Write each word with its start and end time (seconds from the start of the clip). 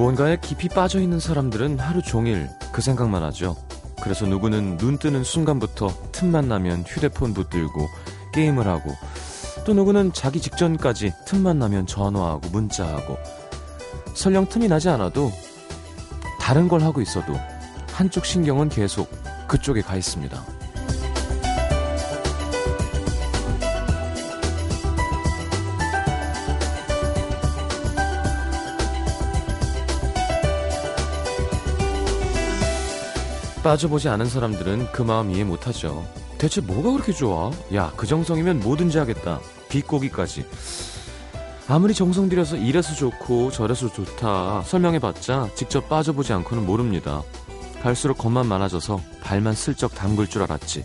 무언가에 0.00 0.38
깊이 0.40 0.70
빠져 0.70 0.98
있는 0.98 1.20
사람들은 1.20 1.78
하루 1.78 2.00
종일 2.00 2.48
그 2.72 2.80
생각만 2.80 3.22
하죠. 3.24 3.54
그래서 4.02 4.24
누구는 4.24 4.78
눈 4.78 4.96
뜨는 4.96 5.24
순간부터 5.24 5.92
틈만 6.10 6.48
나면 6.48 6.84
휴대폰 6.86 7.34
붙들고 7.34 7.86
게임을 8.32 8.66
하고 8.66 8.94
또 9.66 9.74
누구는 9.74 10.14
자기 10.14 10.40
직전까지 10.40 11.12
틈만 11.26 11.58
나면 11.58 11.86
전화하고 11.86 12.48
문자하고 12.48 13.18
설령 14.14 14.48
틈이 14.48 14.68
나지 14.68 14.88
않아도 14.88 15.30
다른 16.40 16.66
걸 16.66 16.80
하고 16.80 17.02
있어도 17.02 17.34
한쪽 17.92 18.24
신경은 18.24 18.70
계속 18.70 19.10
그쪽에 19.48 19.82
가 19.82 19.96
있습니다. 19.96 20.59
빠져보지 33.62 34.08
않은 34.08 34.26
사람들은 34.26 34.92
그 34.92 35.02
마음 35.02 35.30
이해 35.30 35.44
못하죠. 35.44 36.04
대체 36.38 36.60
뭐가 36.60 36.92
그렇게 36.92 37.12
좋아? 37.12 37.50
야, 37.74 37.92
그 37.96 38.06
정성이면 38.06 38.60
뭐든지 38.60 38.98
하겠다. 38.98 39.40
비꼬기까지. 39.68 40.46
아무리 41.68 41.94
정성 41.94 42.28
들여서 42.28 42.56
이래서 42.56 42.94
좋고 42.94 43.52
저래서 43.52 43.92
좋다 43.92 44.62
설명해봤자 44.62 45.50
직접 45.54 45.88
빠져보지 45.88 46.32
않고는 46.32 46.66
모릅니다. 46.66 47.22
갈수록 47.82 48.18
겁만 48.18 48.46
많아져서 48.46 49.00
발만 49.22 49.54
슬쩍 49.54 49.94
담글 49.94 50.26
줄 50.26 50.42
알았지. 50.42 50.84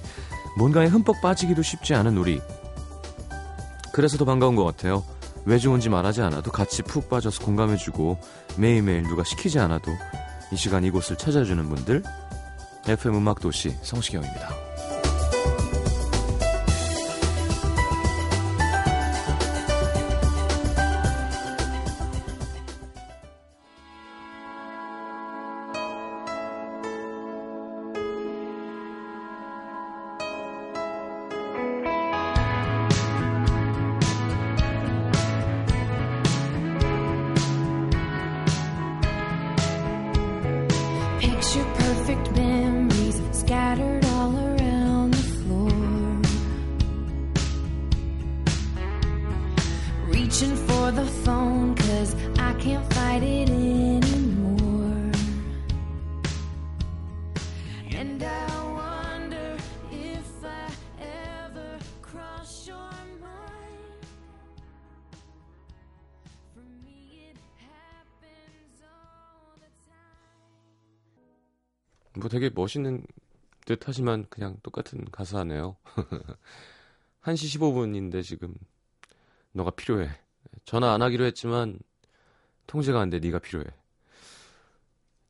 뭔가에 0.57 0.87
흠뻑 0.87 1.21
빠지기도 1.21 1.61
쉽지 1.61 1.95
않은 1.95 2.17
우리. 2.17 2.41
그래서 3.93 4.17
더 4.17 4.25
반가운 4.25 4.55
것 4.55 4.63
같아요. 4.65 5.03
왜 5.45 5.57
좋은지 5.57 5.89
말하지 5.89 6.21
않아도 6.21 6.51
같이 6.51 6.83
푹 6.83 7.09
빠져서 7.09 7.43
공감해주고 7.43 8.19
매일매일 8.57 9.03
누가 9.03 9.23
시키지 9.23 9.59
않아도 9.59 9.91
이 10.51 10.55
시간 10.55 10.83
이곳을 10.83 11.17
찾아주는 11.17 11.67
분들 11.69 12.03
FM 12.87 13.15
음악 13.15 13.39
도시 13.39 13.71
성시경입니다. 13.81 14.64
뭐 72.25 72.29
되게 72.29 72.49
멋있는 72.49 73.05
듯 73.65 73.81
하지만 73.85 74.25
그냥 74.31 74.57
똑같은 74.63 75.05
가사네요. 75.11 75.75
1시 77.21 77.59
15분인데 77.59 78.23
지금 78.23 78.55
너가 79.51 79.69
필요해. 79.69 80.09
전화 80.65 80.91
안 80.95 81.03
하기로 81.03 81.23
했지만 81.25 81.77
통제가 82.65 82.99
안 82.99 83.11
돼. 83.11 83.19
네가 83.19 83.37
필요해. 83.37 83.65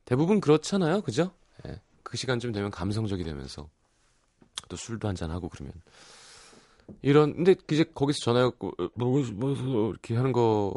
대부분 0.05 0.39
그렇잖아요. 0.39 1.01
그죠? 1.01 1.33
예. 1.67 1.81
그 2.01 2.15
시간쯤 2.15 2.53
되면 2.53 2.71
감성적이 2.71 3.25
되면서 3.25 3.69
또 4.69 4.77
술도 4.77 5.05
한잔 5.09 5.31
하고 5.31 5.49
그러면 5.49 5.73
이런 7.01 7.33
근데 7.35 7.55
이제 7.71 7.83
거기서 7.83 8.19
전화했고 8.23 8.71
뭐, 8.93 9.21
뭐, 9.33 9.53
뭐 9.53 9.89
이렇게 9.89 10.15
하는 10.15 10.31
거 10.31 10.73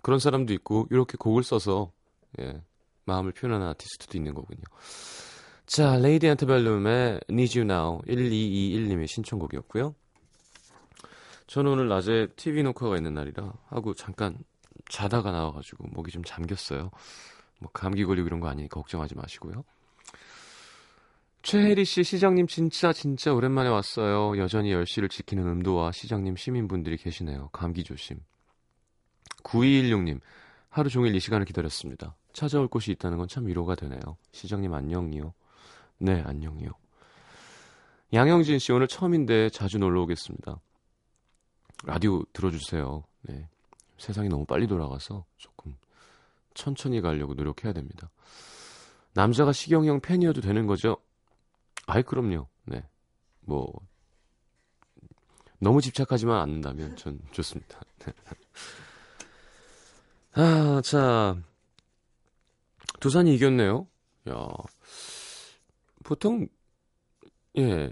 그런 0.00 0.18
사람도 0.18 0.54
있고 0.54 0.86
이렇게 0.90 1.18
곡을 1.18 1.42
써서 1.42 1.92
예. 2.38 2.62
마음을 3.06 3.32
표현하는 3.32 3.66
아티스트도 3.68 4.18
있는 4.18 4.34
거군요. 4.34 4.62
자, 5.64 5.96
레이디 5.96 6.28
안테벨룸의 6.28 7.20
Need 7.30 7.58
You 7.58 7.70
Now 7.70 8.00
1221님의 8.02 9.06
신청곡이었고요. 9.06 9.94
저는 11.46 11.72
오늘 11.72 11.88
낮에 11.88 12.28
TV 12.36 12.62
녹화가 12.62 12.96
있는 12.96 13.14
날이라 13.14 13.52
하고 13.68 13.94
잠깐 13.94 14.38
자다가 14.88 15.30
나와가지고 15.30 15.88
목이 15.92 16.10
좀 16.10 16.22
잠겼어요. 16.24 16.90
뭐 17.60 17.70
감기 17.72 18.04
걸리고 18.04 18.26
이런 18.26 18.40
거 18.40 18.48
아니니까 18.48 18.80
걱정하지 18.80 19.14
마시고요. 19.14 19.64
최혜리 21.42 21.84
씨, 21.84 22.02
시장님 22.02 22.48
진짜 22.48 22.92
진짜 22.92 23.32
오랜만에 23.32 23.68
왔어요. 23.68 24.36
여전히 24.36 24.72
10시를 24.72 25.08
지키는 25.08 25.46
음도와 25.46 25.92
시장님 25.92 26.34
시민분들이 26.34 26.96
계시네요. 26.96 27.50
감기 27.52 27.84
조심. 27.84 28.18
9216님, 29.44 30.20
하루 30.68 30.90
종일 30.90 31.14
이 31.14 31.20
시간을 31.20 31.46
기다렸습니다. 31.46 32.16
찾아올 32.36 32.68
곳이 32.68 32.92
있다는 32.92 33.16
건 33.16 33.26
참 33.28 33.46
위로가 33.46 33.74
되네요. 33.74 34.00
시장님 34.32 34.72
안녕이요. 34.74 35.32
네, 35.98 36.22
안녕이요. 36.22 36.70
양영진 38.12 38.58
씨 38.58 38.72
오늘 38.72 38.86
처음인데 38.86 39.48
자주 39.50 39.78
놀러 39.78 40.02
오겠습니다. 40.02 40.60
라디오 41.84 42.22
들어주세요. 42.34 43.04
네. 43.22 43.48
세상이 43.96 44.28
너무 44.28 44.44
빨리 44.44 44.66
돌아가서 44.66 45.24
조금 45.38 45.76
천천히 46.52 47.00
가려고 47.00 47.32
노력해야 47.32 47.72
됩니다. 47.72 48.10
남자가 49.14 49.52
시경이 49.52 49.88
형 49.88 50.00
팬이어도 50.00 50.42
되는 50.42 50.66
거죠? 50.66 50.98
아이, 51.86 52.02
그럼요. 52.02 52.46
네. 52.66 52.86
뭐, 53.40 53.66
너무 55.58 55.80
집착하지만 55.80 56.38
않는다면 56.38 56.96
전 56.96 57.18
좋습니다. 57.30 57.80
네. 58.00 58.12
아, 60.34 60.82
자. 60.82 61.36
두산이 63.00 63.34
이겼네요. 63.34 63.86
야. 64.28 64.48
보통, 66.04 66.48
예. 67.58 67.90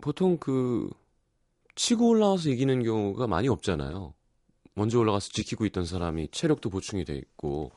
보통 0.00 0.36
그, 0.38 0.88
치고 1.74 2.08
올라와서 2.08 2.50
이기는 2.50 2.82
경우가 2.82 3.26
많이 3.26 3.48
없잖아요. 3.48 4.14
먼저 4.74 4.98
올라가서 4.98 5.30
지키고 5.32 5.66
있던 5.66 5.84
사람이 5.84 6.28
체력도 6.30 6.70
보충이 6.70 7.04
돼 7.04 7.16
있고. 7.16 7.72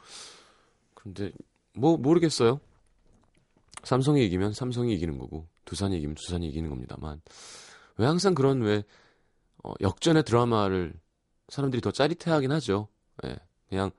그런데, 0.93 1.31
뭐, 1.73 1.97
모르겠어요. 1.97 2.59
삼성이 3.83 4.25
이기면 4.25 4.53
삼성이 4.53 4.93
이기는 4.93 5.17
거고, 5.17 5.47
두산이 5.65 5.97
이기면 5.97 6.15
두산이 6.15 6.47
이기는 6.47 6.69
겁니다만. 6.69 7.21
왜 7.97 8.05
항상 8.05 8.35
그런 8.35 8.61
왜, 8.61 8.83
어, 9.63 9.73
역전의 9.81 10.23
드라마를 10.23 10.93
사람들이 11.49 11.81
더 11.81 11.91
짜릿해 11.91 12.31
하긴 12.31 12.51
하죠. 12.51 12.87
예. 13.25 13.37
그냥 13.69 13.91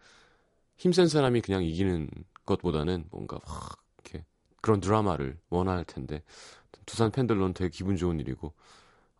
힘센 0.76 1.08
사람이 1.08 1.40
그냥 1.40 1.62
이기는 1.64 2.08
것보다는 2.44 3.04
뭔가 3.10 3.38
확 3.44 3.82
이렇게 3.98 4.24
그런 4.60 4.80
드라마를 4.80 5.38
원할 5.48 5.84
텐데 5.84 6.22
두산 6.86 7.10
팬들로는 7.10 7.54
되게 7.54 7.70
기분 7.70 7.96
좋은 7.96 8.18
일이고 8.20 8.52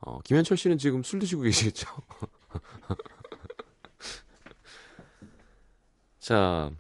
어, 0.01 0.21
김현철 0.23 0.57
씨는 0.57 0.79
지금 0.79 1.03
술 1.03 1.21
드시고 1.21 1.43
계시겠죠? 1.43 1.87
자, 6.19 6.71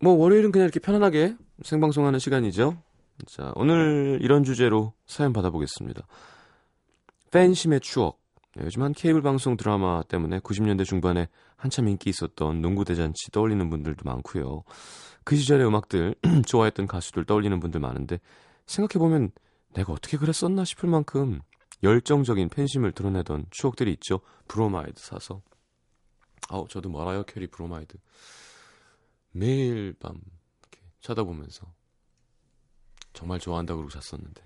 뭐 0.00 0.14
월요일은 0.14 0.52
그냥 0.52 0.66
이렇게 0.66 0.80
편안하게 0.80 1.36
생방송하는 1.62 2.18
시간이죠. 2.18 2.82
자, 3.26 3.52
오늘 3.54 4.18
이런 4.22 4.44
주제로 4.44 4.92
사연 5.06 5.32
받아보겠습니다. 5.32 6.06
팬심의 7.30 7.80
추억. 7.80 8.21
네, 8.54 8.64
요즘 8.64 8.82
한 8.82 8.92
케이블 8.92 9.22
방송 9.22 9.56
드라마 9.56 10.02
때문에 10.02 10.40
90년대 10.40 10.84
중반에 10.84 11.28
한참 11.56 11.88
인기 11.88 12.10
있었던 12.10 12.60
농구 12.60 12.84
대잔치 12.84 13.30
떠올리는 13.30 13.70
분들도 13.70 14.04
많고요. 14.04 14.64
그 15.24 15.36
시절의 15.36 15.66
음악들, 15.66 16.14
좋아했던 16.46 16.86
가수들 16.86 17.24
떠올리는 17.24 17.58
분들 17.58 17.80
많은데 17.80 18.20
생각해보면 18.66 19.30
내가 19.72 19.94
어떻게 19.94 20.18
그랬었나 20.18 20.66
싶을 20.66 20.90
만큼 20.90 21.40
열정적인 21.82 22.50
팬심을 22.50 22.92
드러내던 22.92 23.46
추억들이 23.50 23.90
있죠. 23.94 24.20
브로마이드 24.48 25.00
사서. 25.00 25.40
아우, 26.50 26.68
저도 26.68 26.90
머라이어 26.90 27.22
캐리 27.22 27.46
브로마이드. 27.46 27.96
매일 29.30 29.94
밤 29.98 30.20
이렇게 30.60 30.86
쳐다보면서 31.00 31.72
정말 33.14 33.40
좋아한다고 33.40 33.82
그러고 33.82 33.98
잤었는데. 33.98 34.42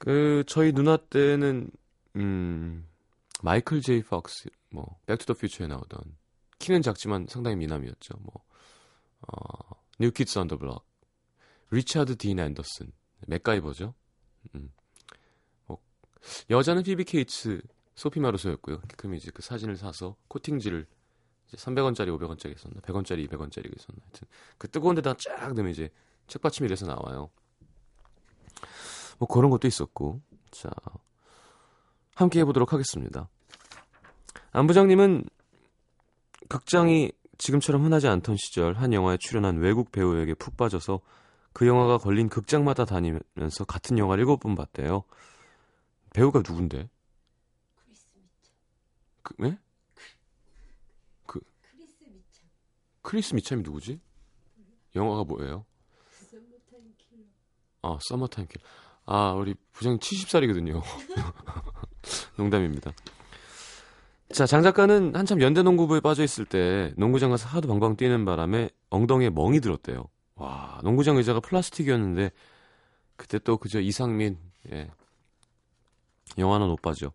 그 0.00 0.44
저희 0.46 0.72
누나 0.72 0.96
때는 0.96 1.70
음 2.16 2.88
마이클 3.42 3.82
제이 3.82 4.02
폭스 4.02 4.48
뭐 4.70 4.98
Back 5.04 5.17
to 5.17 5.24
the 5.24 5.34
Future에 5.34 5.66
나오던 5.66 6.00
키는 6.58 6.80
작지만 6.80 7.26
상당히 7.28 7.56
미남이었죠. 7.56 8.14
뭐 8.20 8.42
어, 9.20 9.76
New 9.98 10.15
Kids 10.15 10.38
on 10.38 10.45
the 10.45 10.56
Block, 10.56 10.86
리차드 11.70 12.16
딘 12.16 12.38
앤더슨, 12.38 12.90
맥가이버죠. 13.26 13.92
음. 14.54 14.72
뭐 15.66 15.78
여자는 16.48 16.82
피비 16.82 17.04
케이츠, 17.04 17.60
소피 17.94 18.20
마루소였고요. 18.20 18.80
그럼 18.96 19.16
이제 19.16 19.30
그 19.30 19.42
사진을 19.42 19.76
사서 19.76 20.16
코팅지를 20.28 20.86
이제 21.46 21.56
300원짜리, 21.58 22.08
500원짜리 22.18 22.56
있었나, 22.56 22.80
100원짜리, 22.80 23.28
200원짜리 23.28 23.76
있었나, 23.78 24.00
하여튼 24.02 24.28
그 24.56 24.66
뜨거운 24.70 24.94
데다 24.94 25.12
쫙 25.18 25.52
넣으면 25.52 25.72
이제 25.72 25.90
책받침이 26.26 26.70
돼서 26.70 26.86
나와요. 26.86 27.30
뭐 29.20 29.28
그런 29.28 29.50
것도 29.50 29.68
있었고, 29.68 30.20
자 30.50 30.70
함께 32.14 32.40
해보도록 32.40 32.72
하겠습니다. 32.72 33.28
안 34.50 34.66
부장님은 34.66 35.24
극장이 36.48 37.12
지금처럼 37.38 37.84
흔하지 37.84 38.08
않던 38.08 38.36
시절 38.36 38.74
한 38.74 38.92
영화에 38.92 39.18
출연한 39.20 39.58
외국 39.58 39.92
배우에게 39.92 40.34
푹 40.34 40.56
빠져서 40.56 41.00
그 41.52 41.66
영화가 41.66 41.98
걸린 41.98 42.28
극장마다 42.28 42.84
다니면서 42.84 43.64
같은 43.66 43.98
영화를 43.98 44.22
일곱 44.22 44.40
번 44.40 44.54
봤대요. 44.54 45.04
배우가 46.14 46.38
누군데? 46.40 46.88
그, 49.22 49.34
네? 49.38 49.58
그 51.26 51.40
크리스 53.02 53.34
미첨이 53.34 53.62
누구지? 53.62 54.00
영화가 54.96 55.24
뭐예요? 55.24 55.66
아, 57.82 57.98
Summertime 58.00 58.48
Killer. 58.48 58.60
아, 59.12 59.32
우리 59.32 59.56
부장님 59.72 59.98
70살이거든요. 59.98 60.82
농담입니다. 62.38 62.92
자, 64.32 64.46
장 64.46 64.62
작가는 64.62 65.16
한참 65.16 65.42
연대 65.42 65.64
농구부에 65.64 65.98
빠져 65.98 66.22
있을 66.22 66.44
때 66.44 66.94
농구장 66.96 67.30
가서 67.30 67.48
하도 67.48 67.66
방방 67.66 67.96
뛰는 67.96 68.24
바람에 68.24 68.70
엉덩이에 68.88 69.30
멍이 69.30 69.58
들었대요. 69.60 70.04
와, 70.36 70.78
농구장 70.84 71.16
의자가 71.16 71.40
플라스틱이었는데 71.40 72.30
그때 73.16 73.40
또 73.40 73.56
그저 73.56 73.80
이상민 73.80 74.38
예. 74.70 74.88
영화는 76.38 76.68
오빠죠. 76.70 77.10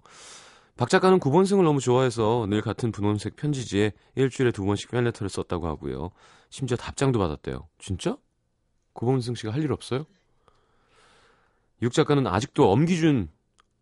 박 0.75 0.89
작가는 0.89 1.17
구본승을 1.17 1.63
너무 1.63 1.79
좋아해서 1.79 2.45
늘 2.49 2.61
같은 2.61 2.91
분홍색 2.91 3.37
편지지에 3.37 3.93
일주일에 4.15 4.51
두 4.51 4.65
번씩 4.65 4.91
팬레터를 4.91 5.29
썼다고 5.29 5.65
하고요. 5.65 6.11
심지어 6.49 6.75
답장도 6.75 7.17
받았대요. 7.19 7.69
진짜? 7.79 8.17
구본승 8.91 9.35
씨가 9.35 9.53
할 9.53 9.61
일 9.63 9.71
없어요? 9.71 10.05
육 11.81 11.93
작가는 11.93 12.25
아직도 12.27 12.71
엄기준 12.71 13.29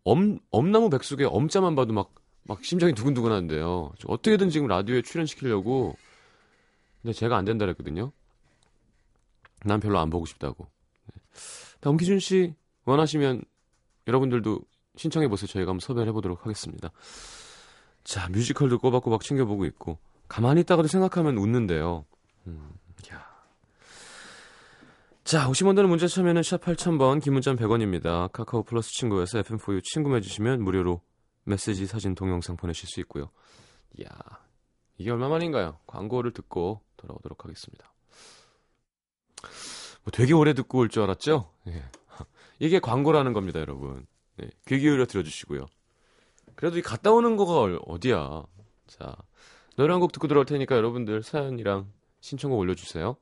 엄 0.04 0.38
엄나무 0.50 0.90
백숙에 0.90 1.24
엄자만 1.24 1.74
봐도 1.74 1.92
막 1.92 2.24
막 2.44 2.62
심장이 2.64 2.92
두근두근 2.92 3.32
하는데요. 3.32 3.92
어떻게든 4.06 4.50
지금 4.50 4.66
라디오에 4.66 5.02
출연시키려고 5.02 5.96
근데 7.02 7.12
제가 7.12 7.36
안 7.36 7.44
된다 7.44 7.64
그랬거든요. 7.64 8.12
난 9.64 9.80
별로 9.80 9.98
안 9.98 10.10
보고 10.10 10.26
싶다고. 10.26 10.68
네. 11.06 11.88
엄기준 11.88 12.18
씨 12.18 12.54
원하시면 12.84 13.42
여러분들도 14.06 14.60
신청해 14.96 15.28
보세요. 15.28 15.46
저희가 15.48 15.70
한번 15.70 15.80
섭외를 15.80 16.08
해보도록 16.08 16.44
하겠습니다. 16.44 16.90
자, 18.04 18.28
뮤지컬도 18.28 18.78
꼬박꼬박 18.78 19.22
챙겨보고 19.22 19.64
있고 19.66 19.98
가만히 20.28 20.60
있다가도 20.60 20.88
생각하면 20.88 21.38
웃는데요. 21.38 22.04
음, 22.46 22.70
야. 22.72 22.83
자, 25.24 25.48
50원 25.48 25.74
되는 25.74 25.88
문자 25.88 26.06
참여는 26.06 26.42
샵 26.42 26.60
8000번, 26.60 27.22
긴 27.22 27.32
문자는 27.32 27.58
100원입니다. 27.58 28.30
카카오 28.32 28.62
플러스 28.62 28.90
친구에서 28.92 29.40
FM4U 29.40 29.82
친구 29.82 30.14
해 30.14 30.20
주시면 30.20 30.62
무료로 30.62 31.00
메시지, 31.44 31.86
사진, 31.86 32.14
동영상 32.14 32.56
보내실 32.56 32.88
수 32.88 33.00
있고요. 33.00 33.30
이야, 33.98 34.06
이게 34.98 35.10
얼마만인가요? 35.10 35.78
광고를 35.86 36.32
듣고 36.32 36.82
돌아오도록 36.98 37.44
하겠습니다. 37.44 37.90
뭐 40.02 40.10
되게 40.12 40.34
오래 40.34 40.52
듣고 40.52 40.78
올 40.78 40.88
줄 40.90 41.02
알았죠? 41.02 41.50
예. 41.68 41.82
이게 42.58 42.78
광고라는 42.78 43.32
겁니다, 43.32 43.60
여러분. 43.60 44.06
네, 44.36 44.48
귀 44.66 44.78
기울여 44.78 45.06
들어주시고요. 45.06 45.64
그래도 46.54 46.76
이 46.76 46.82
갔다 46.82 47.10
오는 47.12 47.36
거가 47.36 47.78
어디야. 47.86 48.42
자, 48.88 49.16
노래 49.76 49.92
한 49.92 50.00
곡 50.00 50.12
듣고 50.12 50.28
들어올 50.28 50.44
테니까 50.44 50.76
여러분들 50.76 51.22
사연이랑 51.22 51.90
신청곡 52.20 52.58
올려주세요. 52.58 53.16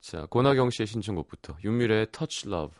자, 0.00 0.26
고나경 0.26 0.70
씨의 0.70 0.86
신청곡부터 0.86 1.58
윤미래의 1.64 2.12
Touch 2.12 2.48
Love. 2.48 2.74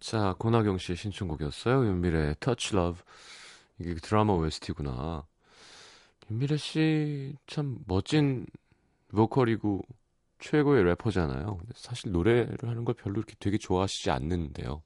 자, 0.00 0.34
고나경 0.38 0.78
씨의 0.78 0.96
신청곡이었어요. 0.96 1.86
윤미래의 1.86 2.36
Touch 2.40 2.74
Love. 2.74 3.02
이게 3.78 3.94
드라마 3.94 4.32
OST구나. 4.32 5.26
윤미래 6.30 6.56
씨 6.56 7.34
참 7.46 7.78
멋진 7.86 8.46
보컬이고 9.08 9.82
최고의 10.38 10.84
래퍼잖아요. 10.84 11.60
사실 11.74 12.12
노래를 12.12 12.56
하는 12.62 12.84
걸 12.84 12.94
별로 12.94 13.16
이렇게 13.16 13.34
되게 13.38 13.58
좋아하시지 13.58 14.10
않는데요. 14.10 14.82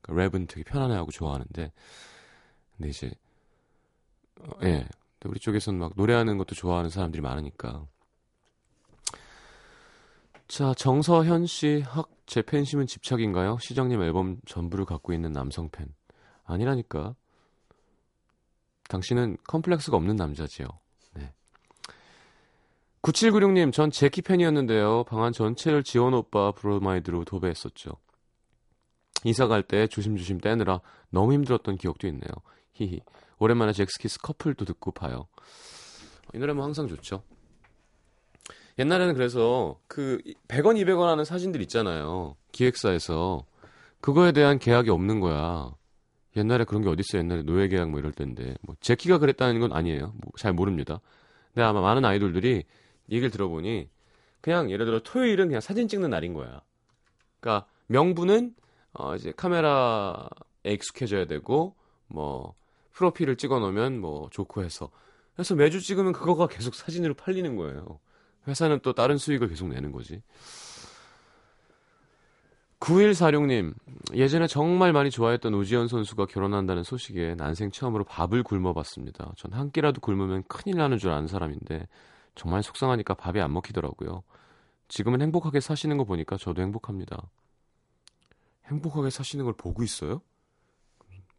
그러니까 0.00 0.38
랩은 0.38 0.48
되게 0.48 0.64
편안해하고 0.64 1.10
좋아하는데, 1.12 1.72
근데 2.76 2.88
이제 2.88 3.12
어, 4.40 4.50
예, 4.64 4.88
우리 5.24 5.38
쪽에서는 5.38 5.78
막 5.78 5.92
노래하는 5.96 6.38
것도 6.38 6.54
좋아하는 6.54 6.90
사람들이 6.90 7.22
많으니까. 7.22 7.86
자, 10.48 10.74
정서현 10.74 11.46
씨, 11.46 11.82
학, 11.86 12.08
제 12.26 12.42
팬심은 12.42 12.86
집착인가요? 12.86 13.58
시장님 13.60 14.02
앨범 14.02 14.38
전부를 14.46 14.84
갖고 14.84 15.12
있는 15.12 15.32
남성 15.32 15.68
팬. 15.70 15.88
아니라니까. 16.44 17.14
당신은 18.88 19.36
컴플렉스가 19.48 19.96
없는 19.96 20.16
남자지요. 20.16 20.66
네. 21.14 21.32
9796님, 23.02 23.72
전 23.72 23.90
젝키 23.90 24.22
팬이었는데요. 24.22 25.04
방안 25.04 25.32
전체를 25.32 25.82
지원 25.82 26.14
오빠 26.14 26.52
브로마이드로 26.52 27.24
도배했었죠. 27.24 27.92
이사 29.24 29.46
갈 29.48 29.62
때 29.62 29.86
조심조심 29.86 30.38
떼느라 30.38 30.80
너무 31.10 31.32
힘들었던 31.32 31.78
기억도 31.78 32.06
있네요. 32.08 32.30
히히. 32.74 33.00
오랜만에 33.38 33.72
젝스키스 33.72 34.20
커플도 34.20 34.64
듣고파요. 34.64 35.26
이 36.34 36.38
노래는 36.38 36.62
항상 36.62 36.86
좋죠. 36.86 37.22
옛날에는 38.78 39.14
그래서 39.14 39.80
그 39.88 40.18
100원, 40.48 40.76
200원 40.82 41.06
하는 41.06 41.24
사진들 41.24 41.62
있잖아요. 41.62 42.36
기획사에서. 42.52 43.44
그거에 44.00 44.32
대한 44.32 44.58
계약이 44.58 44.90
없는 44.90 45.20
거야. 45.20 45.74
옛날에 46.36 46.64
그런 46.64 46.82
게 46.82 46.88
어딨어요. 46.90 47.22
옛날에 47.22 47.42
노예 47.42 47.68
계약 47.68 47.90
뭐 47.90 47.98
이럴 47.98 48.12
때인데. 48.12 48.54
뭐 48.62 48.76
제키가 48.80 49.18
그랬다는 49.18 49.60
건 49.60 49.72
아니에요. 49.72 50.12
뭐 50.18 50.32
잘 50.38 50.52
모릅니다. 50.52 51.00
근데 51.54 51.64
아마 51.64 51.80
많은 51.80 52.04
아이돌들이 52.04 52.64
얘기를 53.10 53.30
들어보니 53.30 53.88
그냥 54.42 54.70
예를 54.70 54.84
들어 54.84 55.00
토요일은 55.00 55.46
그냥 55.46 55.60
사진 55.62 55.88
찍는 55.88 56.10
날인 56.10 56.34
거야. 56.34 56.60
그러니까 57.40 57.66
명분은 57.86 58.54
어 58.92 59.14
이제 59.16 59.32
카메라에 59.34 60.26
익숙해져야 60.66 61.24
되고 61.26 61.74
뭐 62.08 62.54
프로필을 62.92 63.36
찍어 63.36 63.58
놓으면 63.58 63.98
뭐 64.00 64.28
좋고 64.30 64.62
해서 64.62 64.90
그래서 65.34 65.54
매주 65.54 65.80
찍으면 65.80 66.12
그거가 66.12 66.46
계속 66.48 66.74
사진으로 66.74 67.14
팔리는 67.14 67.56
거예요. 67.56 67.98
회사는 68.46 68.80
또 68.82 68.92
다른 68.92 69.18
수익을 69.18 69.48
계속 69.48 69.68
내는 69.68 69.92
거지. 69.92 70.22
9146님, 72.80 73.74
예전에 74.14 74.46
정말 74.46 74.92
많이 74.92 75.10
좋아했던 75.10 75.54
우지현 75.54 75.88
선수가 75.88 76.26
결혼한다는 76.26 76.82
소식에 76.82 77.34
난생 77.34 77.70
처음으로 77.70 78.04
밥을 78.04 78.42
굶어봤습니다. 78.42 79.32
전 79.36 79.52
한 79.54 79.70
끼라도 79.70 80.00
굶으면 80.00 80.44
큰일 80.44 80.76
나는 80.76 80.98
줄 80.98 81.10
아는 81.10 81.26
사람인데 81.26 81.88
정말 82.34 82.62
속상하니까 82.62 83.14
밥이 83.14 83.40
안 83.40 83.52
먹히더라고요. 83.54 84.22
지금은 84.88 85.22
행복하게 85.22 85.60
사시는 85.60 85.96
거 85.96 86.04
보니까 86.04 86.36
저도 86.36 86.60
행복합니다. 86.62 87.30
행복하게 88.66 89.10
사시는 89.10 89.44
걸 89.46 89.54
보고 89.54 89.82
있어요? 89.82 90.20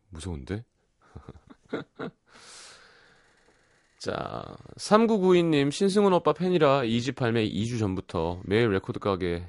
무서운데? 0.09 0.65
자, 4.07 4.41
3992님, 4.77 5.69
신승훈 5.69 6.13
오빠 6.13 6.31
팬이라 6.31 6.83
2집 6.83 7.17
발매 7.17 7.45
2주 7.49 7.77
전부터 7.77 8.39
매일 8.45 8.69
레코드 8.69 8.99
가게 8.99 9.45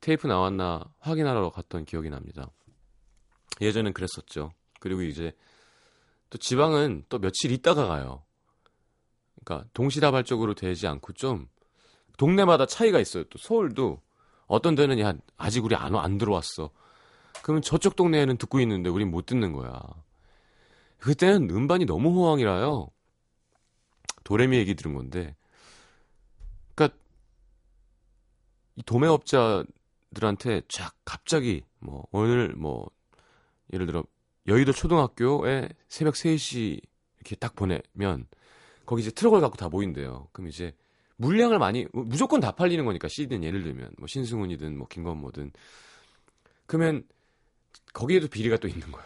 테이프 0.00 0.26
나왔나 0.26 0.82
확인하러 0.98 1.50
갔던 1.50 1.84
기억이 1.84 2.10
납니다. 2.10 2.50
예전엔 3.60 3.92
그랬었죠. 3.92 4.50
그리고 4.80 5.02
이제 5.02 5.30
또 6.30 6.38
지방은 6.38 7.04
또 7.10 7.20
며칠 7.20 7.52
있다가 7.52 7.86
가요. 7.86 8.24
그러니까 9.44 9.68
동시다발적으로 9.72 10.54
되지 10.54 10.88
않고 10.88 11.12
좀 11.12 11.46
동네마다 12.18 12.66
차이가 12.66 12.98
있어요. 12.98 13.22
또 13.30 13.38
서울도 13.38 14.02
어떤 14.48 14.74
데는 14.74 14.98
야 14.98 15.14
아직 15.36 15.64
우리 15.64 15.76
안, 15.76 15.94
안 15.94 16.18
들어왔어. 16.18 16.70
그러면 17.40 17.62
저쪽 17.62 17.94
동네에는 17.94 18.36
듣고 18.36 18.58
있는데 18.58 18.90
우린 18.90 19.12
못 19.12 19.26
듣는 19.26 19.52
거야. 19.52 19.80
그때는 20.98 21.48
음반이 21.50 21.84
너무 21.84 22.10
호황이라요. 22.10 22.88
도레미 24.32 24.56
얘기 24.56 24.74
들은 24.74 24.94
건데. 24.94 25.36
그러니까 26.74 26.96
이 28.76 28.82
도매업자들한테 28.82 30.62
쫙 30.68 30.94
갑자기 31.04 31.64
뭐 31.80 32.06
오늘 32.12 32.54
뭐 32.56 32.88
예를 33.74 33.84
들어 33.84 34.02
여의도 34.46 34.72
초등학교에 34.72 35.68
새벽 35.88 36.14
3시 36.14 36.80
이렇게 37.18 37.36
딱 37.36 37.54
보내면 37.54 38.26
거기 38.86 39.02
이제 39.02 39.10
트럭을 39.10 39.42
갖고 39.42 39.58
다 39.58 39.68
모인대요. 39.68 40.28
그럼 40.32 40.48
이제 40.48 40.74
물량을 41.16 41.58
많이 41.58 41.86
무조건 41.92 42.40
다 42.40 42.52
팔리는 42.52 42.82
거니까 42.86 43.08
CD는 43.08 43.44
예를 43.44 43.62
들면 43.62 43.90
뭐 43.98 44.06
신승훈이든 44.06 44.78
뭐 44.78 44.88
김건모든 44.88 45.52
그러면 46.64 47.04
거기에도 47.92 48.28
비리가 48.28 48.56
또 48.56 48.66
있는 48.66 48.90
거야. 48.90 49.04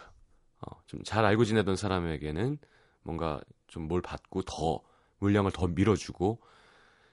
어, 0.61 0.81
좀 0.87 1.03
잘 1.03 1.25
알고 1.25 1.43
지내던 1.43 1.75
사람에게는 1.75 2.59
뭔가 3.03 3.41
좀 3.67 3.89
뭘 3.89 4.01
받고 4.01 4.43
더 4.43 4.81
물량을 5.19 5.51
더 5.51 5.67
밀어주고 5.67 6.39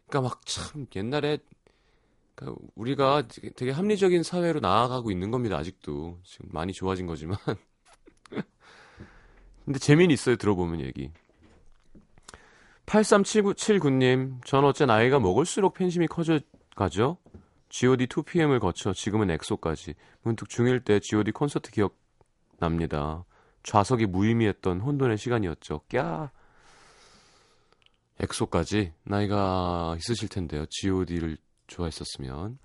그러니까 0.06 0.28
막 0.28 0.40
참 0.44 0.86
옛날에 0.96 1.38
그러니까 2.34 2.60
우리가 2.74 3.24
되게 3.56 3.70
합리적인 3.70 4.22
사회로 4.22 4.60
나아가고 4.60 5.10
있는 5.10 5.30
겁니다. 5.30 5.56
아직도 5.56 6.18
지금 6.24 6.48
많이 6.52 6.72
좋아진 6.72 7.06
거지만 7.06 7.38
근데 9.64 9.78
재미는 9.78 10.12
있어요. 10.12 10.36
들어보면 10.36 10.80
얘기. 10.80 11.10
837979님, 12.86 14.44
전 14.44 14.64
어째 14.64 14.84
나이가 14.84 15.18
먹을수록 15.18 15.74
팬심이 15.74 16.06
커져가죠? 16.06 17.16
GOD 17.70 18.06
2PM을 18.06 18.60
거쳐 18.60 18.92
지금은 18.92 19.30
엑소까지. 19.30 19.94
문득 20.22 20.48
중1 20.48 20.84
때 20.84 21.00
GOD 21.00 21.32
콘서트 21.32 21.70
기억납니다. 21.70 23.24
좌석이 23.62 24.06
무의미했던 24.06 24.80
혼돈의 24.80 25.16
시간이었죠. 25.16 25.80
꺄. 25.88 26.30
엑소까지 28.20 28.92
나이가 29.04 29.96
있으실 29.98 30.28
텐데요. 30.28 30.66
GOD를 30.66 31.36
좋아했었으면. 31.66 32.58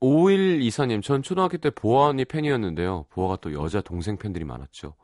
5124님, 0.00 1.02
전 1.02 1.22
초등학교 1.22 1.56
때 1.58 1.70
보아 1.70 2.08
언니 2.08 2.24
팬이었는데요. 2.24 3.06
보아가 3.10 3.36
또 3.36 3.52
여자 3.54 3.80
동생 3.80 4.18
팬들이 4.18 4.44
많았죠. 4.44 4.94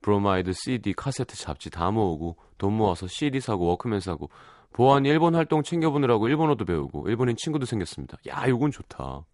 브로마이드, 0.00 0.52
CD, 0.54 0.94
카세트, 0.94 1.36
잡지 1.36 1.70
다 1.70 1.90
모으고 1.90 2.36
돈 2.56 2.72
모아서 2.74 3.06
CD 3.06 3.40
사고 3.40 3.66
워크맨 3.66 4.00
사고 4.00 4.30
보아 4.72 4.96
언니 4.96 5.08
일본 5.10 5.34
활동 5.34 5.62
챙겨보느라고 5.62 6.28
일본어도 6.28 6.64
배우고 6.64 7.08
일본인 7.08 7.36
친구도 7.36 7.66
생겼습니다. 7.66 8.16
야, 8.28 8.44
요건 8.48 8.70
좋다. 8.70 9.24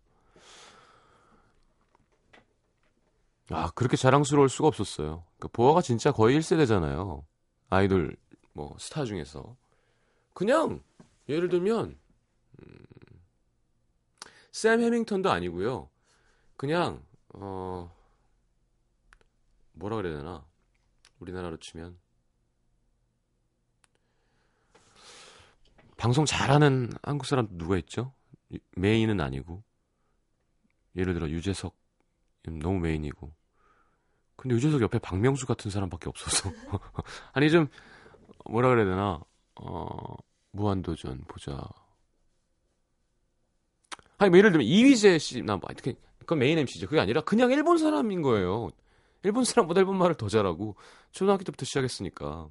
아, 3.50 3.70
그렇게 3.74 3.96
자랑스러울 3.96 4.48
수가 4.48 4.68
없었어요. 4.68 5.22
그러니까 5.44 5.48
보아가 5.52 5.82
진짜 5.82 6.10
거의 6.10 6.38
1세대잖아요. 6.38 7.22
아이돌 7.68 8.16
뭐 8.52 8.76
스타 8.78 9.04
중에서. 9.04 9.56
그냥 10.32 10.82
예를 11.28 11.48
들면 11.48 11.98
음, 12.62 12.76
샘 14.52 14.80
해밍턴도 14.80 15.30
아니고요. 15.30 15.90
그냥 16.56 17.02
어 17.34 17.94
뭐라 19.72 19.96
그래야 19.96 20.16
되나? 20.16 20.46
우리나라로 21.18 21.58
치면 21.58 21.98
방송 25.96 26.24
잘하는 26.24 26.90
한국 27.02 27.26
사람 27.26 27.48
누가 27.50 27.76
있죠? 27.78 28.12
메인은 28.76 29.20
아니고 29.20 29.62
예를 30.96 31.14
들어 31.14 31.28
유재석 31.28 31.76
너무 32.44 32.78
메인이고 32.80 33.43
근데 34.36 34.54
유재석 34.56 34.82
옆에 34.82 34.98
박명수 34.98 35.46
같은 35.46 35.70
사람밖에 35.70 36.08
없어서. 36.08 36.50
아니 37.32 37.50
좀 37.50 37.68
뭐라 38.46 38.68
그래야 38.68 38.84
되나? 38.84 39.20
어 39.56 40.16
무한도전 40.50 41.24
보자. 41.26 41.60
아니 44.18 44.30
뭐 44.30 44.38
예를 44.38 44.52
들면 44.52 44.66
이휘재 44.66 45.18
씨나 45.18 45.56
뭐 45.56 45.68
어떻게 45.70 45.94
그건 46.18 46.38
메인 46.38 46.58
MC죠. 46.58 46.86
그게 46.86 47.00
아니라 47.00 47.20
그냥 47.22 47.50
일본 47.50 47.78
사람인 47.78 48.22
거예요. 48.22 48.70
일본 49.22 49.44
사람보다 49.44 49.80
일본 49.80 49.96
말을 49.96 50.16
더 50.16 50.28
잘하고 50.28 50.76
초등학교 51.12 51.44
때부터 51.44 51.64
시작했으니까. 51.64 52.48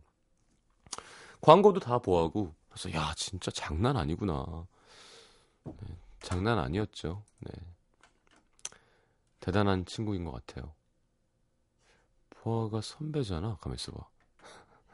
광고도 1.42 1.80
다 1.80 2.00
보하고 2.00 2.54
그래서 2.70 2.92
야 2.98 3.14
진짜 3.16 3.52
장난 3.52 3.98
아니구나. 3.98 4.66
네, 5.66 5.74
장난 6.22 6.58
아니었죠. 6.58 7.24
네. 7.40 7.52
대단한 9.44 9.86
친구인 9.86 10.24
것 10.24 10.32
같아요 10.32 10.74
보아가 12.44 12.82
선배잖아 12.82 13.58
가만 13.62 13.76
있어 13.76 13.92
봐 13.94 14.08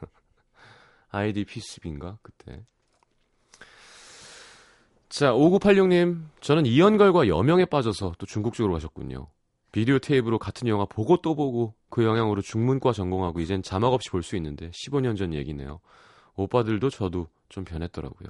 아이디 1.09 1.45
피스빈가 1.45 2.19
그때 2.21 2.63
자 5.09 5.31
5986님 5.31 6.25
저는 6.41 6.65
이연걸과 6.65 7.27
여명에 7.27 7.65
빠져서 7.65 8.13
또 8.19 8.25
중국 8.25 8.53
쪽으로 8.53 8.73
가셨군요 8.73 9.27
비디오 9.71 9.99
테이프로 9.99 10.39
같은 10.39 10.67
영화 10.67 10.85
보고 10.85 11.17
또 11.17 11.35
보고 11.35 11.75
그 11.89 12.03
영향으로 12.03 12.41
중문과 12.41 12.91
전공하고 12.93 13.39
이젠 13.39 13.61
자막 13.61 13.93
없이 13.93 14.09
볼 14.09 14.23
수 14.23 14.35
있는데 14.35 14.69
15년 14.71 15.15
전 15.15 15.33
얘기네요. 15.33 15.79
오빠들도 16.35 16.89
저도 16.89 17.27
좀 17.49 17.65
변했더라고요. 17.65 18.29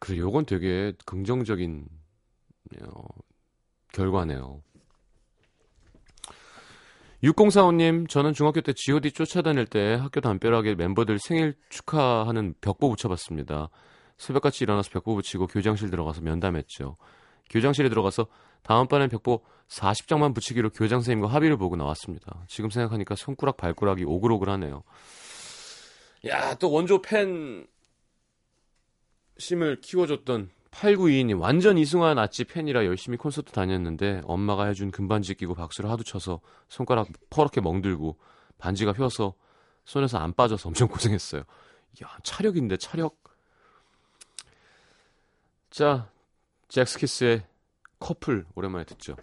그래, 0.00 0.18
요건 0.18 0.46
되게 0.46 0.92
긍정적인 1.04 1.86
어, 2.82 3.04
결과네요. 3.92 4.62
6045님, 7.22 8.08
저는 8.08 8.34
중학교 8.34 8.60
때 8.60 8.72
GOD 8.72 9.12
쫓아다닐 9.12 9.66
때 9.66 9.94
학교 9.94 10.20
담벼락에 10.20 10.74
멤버들 10.74 11.18
생일 11.18 11.54
축하하는 11.70 12.54
벽보 12.60 12.90
붙여봤습니다. 12.90 13.70
새벽같이 14.18 14.64
일어나서 14.64 14.90
벽보 14.90 15.14
붙이고 15.14 15.46
교장실 15.46 15.90
들어가서 15.90 16.20
면담했죠. 16.22 16.96
교장실에 17.50 17.88
들어가서 17.88 18.26
다음번엔 18.62 19.08
벽보 19.08 19.42
40장만 19.68 20.34
붙이기로 20.34 20.70
교장 20.70 21.00
선생님과 21.00 21.28
합의를 21.28 21.56
보고 21.56 21.76
나왔습니다. 21.76 22.44
지금 22.48 22.70
생각하니까 22.70 23.14
손가락 23.14 23.56
발가락이 23.56 24.04
오글오글하네요. 24.04 24.82
야, 26.26 26.54
또 26.54 26.70
원조 26.70 27.00
팬 27.00 27.66
심을 29.38 29.80
키워줬던 29.80 30.50
8922님 30.80 31.40
완전 31.40 31.78
이승환 31.78 32.18
아찌 32.18 32.44
팬이라 32.44 32.84
열심히 32.84 33.16
콘서트 33.16 33.52
다녔는데 33.52 34.20
엄마가 34.24 34.66
해준 34.66 34.90
금반지 34.90 35.34
끼고 35.34 35.54
박수를 35.54 35.90
하도 35.90 36.02
쳐서 36.02 36.40
손가락 36.68 37.08
퍼렇게 37.30 37.60
멍들고 37.60 38.18
반지가 38.58 38.92
휘어서 38.92 39.34
손에서 39.84 40.18
안 40.18 40.34
빠져서 40.34 40.68
엄청 40.68 40.88
고생했어요. 40.88 41.42
야 42.02 42.18
차력인데 42.22 42.76
차력. 42.76 43.16
자 45.70 46.10
잭스키스의 46.68 47.46
커플 47.98 48.44
오랜만에 48.54 48.84
듣죠. 48.84 49.16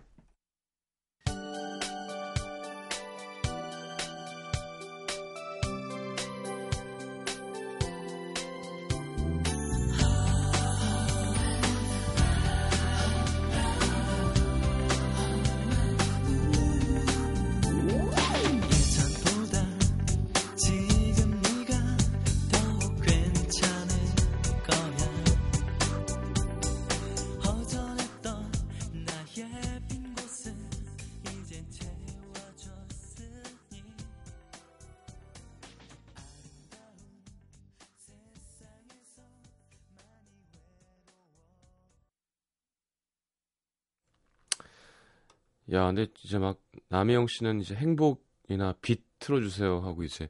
야, 45.74 45.88
근데 45.88 46.08
이제 46.24 46.38
막 46.38 46.60
남혜영 46.89 47.27
씨는 47.27 47.60
이제 47.60 47.74
행복이나 47.75 48.75
빛 48.82 49.01
틀어주세요 49.20 49.80
하고 49.80 50.03
이제 50.03 50.30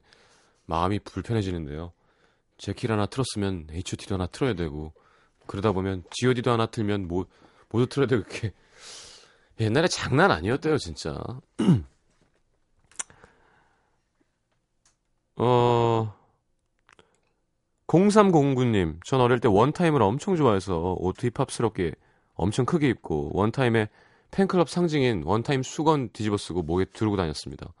마음이 0.66 1.00
불편해지는데요. 1.00 1.92
제킬 2.56 2.90
하나 2.92 3.04
틀었으면 3.06 3.66
H.O.T도 3.70 4.14
하나 4.14 4.26
틀어야 4.26 4.54
되고 4.54 4.94
그러다 5.46 5.72
보면 5.72 6.04
G.O.D도 6.10 6.50
하나 6.50 6.66
틀면 6.66 7.08
모, 7.08 7.26
모두 7.68 7.86
틀어야 7.86 8.06
되고 8.06 8.22
이렇게 8.22 8.52
옛날에 9.60 9.86
장난 9.88 10.30
아니었대요 10.30 10.78
진짜. 10.78 11.22
어 15.36 16.14
0309님 17.88 19.04
전 19.04 19.20
어릴 19.20 19.40
때 19.40 19.48
원타임을 19.48 20.00
엄청 20.00 20.36
좋아해서 20.36 20.94
옷 20.98 21.16
힙합스럽게 21.22 21.92
엄청 22.34 22.64
크게 22.64 22.88
입고 22.88 23.32
원타임에 23.34 23.88
팬클럽 24.34 24.68
상징인 24.68 25.22
원타임 25.24 25.62
수건 25.62 26.10
뒤집어 26.12 26.36
쓰고 26.36 26.62
목에 26.62 26.86
두르고 26.86 27.16
다녔습니다. 27.16 27.72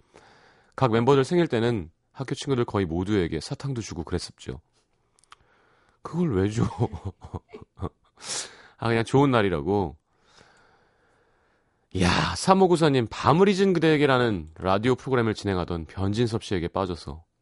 각 0.76 0.92
멤버들 0.92 1.24
생일 1.24 1.48
때는 1.48 1.90
학교 2.12 2.36
친구들 2.36 2.64
거의 2.64 2.86
모두에게 2.86 3.40
사탕도 3.40 3.80
주고 3.80 4.04
그랬었죠. 4.04 4.60
그걸 6.02 6.36
왜 6.36 6.48
줘? 6.50 6.62
아, 8.78 8.88
그냥 8.88 9.04
좋은 9.04 9.32
날이라고. 9.32 9.96
이야, 11.94 12.34
3594님, 12.36 13.08
밤을 13.10 13.48
잊은 13.48 13.72
그대에게라는 13.72 14.50
라디오 14.56 14.94
프로그램을 14.94 15.34
진행하던 15.34 15.86
변진섭 15.86 16.44
씨에게 16.44 16.68
빠져서, 16.68 17.12
네. 17.14 17.33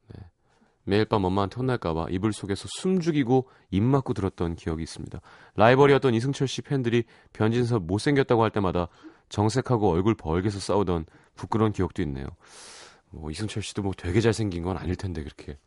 매일 0.85 1.05
밤 1.05 1.25
엄마한테 1.25 1.57
혼날까봐 1.57 2.07
이불 2.11 2.33
속에서 2.33 2.67
숨 2.79 3.01
죽이고 3.01 3.49
입 3.71 3.83
막고 3.83 4.15
들었던 4.15 4.57
기억이 4.57 4.83
있습니다. 4.83 5.21
라이벌이었던 5.57 6.15
이승철 6.15 6.49
씨 6.49 6.63
팬들이 6.63 7.05
변진섭 7.33 7.85
못생겼다고 7.85 8.43
할 8.43 8.51
때마다 8.51 8.89
정색하고 9.29 9.91
얼굴 9.91 10.15
벌게서 10.15 10.59
싸우던 10.59 11.07
부끄러운 11.35 11.73
기억도 11.73 12.03
있네요. 12.03 12.27
뭐 13.11 13.31
이승철 13.31 13.63
씨도 13.63 13.83
뭐 13.83 13.93
되게 13.97 14.21
잘생긴 14.21 14.63
건 14.63 14.77
아닐 14.77 14.97
텐데 14.97 15.23
그렇게. 15.23 15.59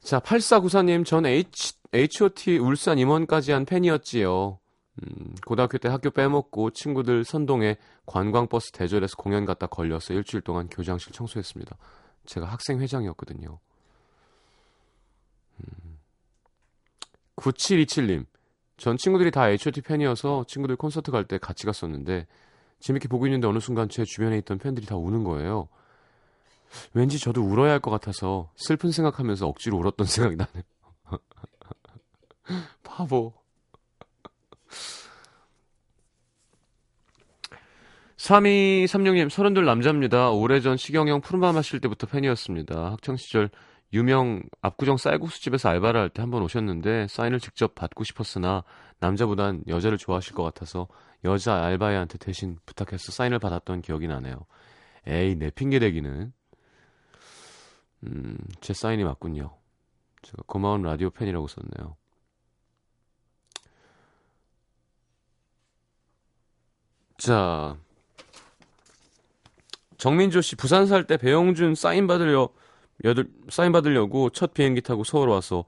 자, 0.00 0.18
8494님, 0.18 1.06
전 1.06 1.26
H, 1.26 1.74
H.O.T. 1.94 2.58
울산 2.58 2.98
임원까지 2.98 3.52
한 3.52 3.64
팬이었지요. 3.64 4.58
음, 5.02 5.34
고등학교 5.46 5.78
때 5.78 5.88
학교 5.88 6.10
빼먹고 6.10 6.70
친구들 6.70 7.24
선동에 7.24 7.76
관광버스 8.06 8.72
대절해서 8.72 9.16
공연 9.16 9.44
갔다 9.44 9.66
걸려서 9.66 10.12
일주일 10.12 10.42
동안 10.42 10.68
교장실 10.68 11.12
청소했습니다. 11.12 11.76
제가 12.26 12.46
학생회장이었거든요. 12.46 13.58
음, 15.60 15.98
9727님, 17.36 18.26
전 18.76 18.96
친구들이 18.96 19.30
다 19.30 19.48
H.O.T. 19.48 19.82
팬이어서 19.82 20.44
친구들 20.48 20.76
콘서트 20.76 21.10
갈 21.10 21.24
때 21.26 21.38
같이 21.38 21.66
갔었는데 21.66 22.26
재밌게 22.80 23.08
보고 23.08 23.26
있는데 23.26 23.46
어느 23.46 23.58
순간 23.60 23.88
제 23.88 24.04
주변에 24.04 24.38
있던 24.38 24.58
팬들이 24.58 24.86
다 24.86 24.96
우는 24.96 25.24
거예요. 25.24 25.68
왠지 26.94 27.18
저도 27.18 27.42
울어야 27.42 27.72
할 27.72 27.80
것 27.80 27.90
같아서 27.90 28.50
슬픈 28.56 28.90
생각하면서 28.92 29.46
억지로 29.46 29.78
울었던 29.78 30.06
생각이 30.06 30.36
나네요. 30.36 30.62
바보. 32.82 33.34
3236님, 38.22 39.28
서른둘 39.30 39.64
남자입니다. 39.64 40.30
오래전 40.30 40.76
시경영 40.76 41.20
푸른밤 41.22 41.56
하실 41.56 41.80
때부터 41.80 42.06
팬이었습니다. 42.06 42.92
학창시절 42.92 43.50
유명 43.92 44.42
압구정 44.62 44.96
쌀국수집에서 44.96 45.68
알바를 45.68 46.00
할 46.00 46.08
때 46.10 46.22
한 46.22 46.30
번 46.30 46.42
오셨는데 46.42 47.08
사인을 47.08 47.40
직접 47.40 47.74
받고 47.74 48.04
싶었으나 48.04 48.62
남자보단 49.00 49.64
여자를 49.66 49.98
좋아하실 49.98 50.34
것 50.34 50.44
같아서 50.44 50.86
여자 51.24 51.64
알바애한테 51.64 52.18
대신 52.18 52.58
부탁해서 52.64 53.10
사인을 53.10 53.40
받았던 53.40 53.82
기억이 53.82 54.06
나네요. 54.06 54.36
에이, 55.08 55.34
내 55.34 55.50
핑계대기는. 55.50 56.32
음, 58.04 58.38
제 58.60 58.72
사인이 58.72 59.02
맞군요. 59.02 59.50
제가 60.22 60.44
고마운 60.46 60.82
라디오 60.82 61.10
팬이라고 61.10 61.48
썼네요. 61.48 61.96
자, 67.18 67.76
정민조 70.02 70.40
씨 70.40 70.56
부산 70.56 70.86
살 70.86 71.04
때 71.04 71.16
배영준 71.16 71.76
사인 71.76 72.08
받으려 72.08 72.48
여덟 73.04 73.28
사인 73.48 73.70
받으려고 73.70 74.30
첫 74.30 74.52
비행기 74.52 74.80
타고 74.80 75.04
서울 75.04 75.28
와서 75.28 75.64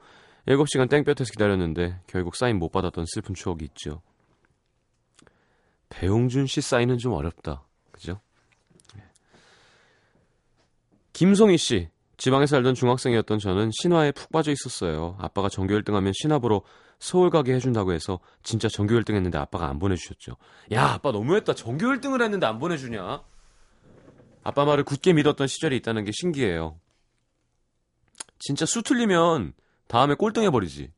7시간 0.49 0.91
땡볕에서 0.91 1.31
기다렸는데 1.31 2.01
결국 2.09 2.35
사인 2.35 2.59
못 2.59 2.73
받았던 2.73 3.05
슬픈 3.07 3.37
추억이 3.37 3.63
있죠. 3.67 4.03
배용준 5.89 6.49
씨 6.49 6.61
사인은 6.61 6.99
좀 6.99 7.13
어렵다. 7.13 7.63
그죠? 7.93 8.19
김송희 11.13 11.57
씨. 11.57 11.89
지방에 12.17 12.47
살던 12.47 12.75
중학생이었던 12.75 13.39
저는 13.39 13.71
신화에 13.73 14.11
푹 14.11 14.33
빠져 14.33 14.51
있었어요. 14.51 15.17
아빠가 15.21 15.49
전교 15.49 15.75
1등 15.75 15.93
하면 15.93 16.13
신화 16.13 16.41
보러 16.41 16.63
서울 16.99 17.31
가게 17.31 17.55
해준다고 17.55 17.93
해서 17.93 18.19
진짜 18.43 18.69
전교 18.69 18.97
1등 18.97 19.15
했는데 19.15 19.39
아빠가 19.39 19.69
안 19.69 19.79
보내주셨죠. 19.79 20.37
야, 20.73 20.95
아빠 20.95 21.13
너무했다. 21.13 21.55
전교 21.55 21.87
1등을 21.87 22.21
했는데 22.21 22.47
안 22.47 22.59
보내주냐? 22.59 23.23
아빠 24.45 24.65
말을 24.65 24.85
굳게 24.85 25.15
믿었던 25.15 25.47
시절이 25.47 25.77
있다는 25.79 26.05
게 26.05 26.13
신기해요. 26.13 26.79
진짜 28.39 28.67
수 28.67 28.83
틀리면 28.83 29.55
다음에 29.89 30.15
꼴등 30.15 30.43
해버리지. 30.45 30.93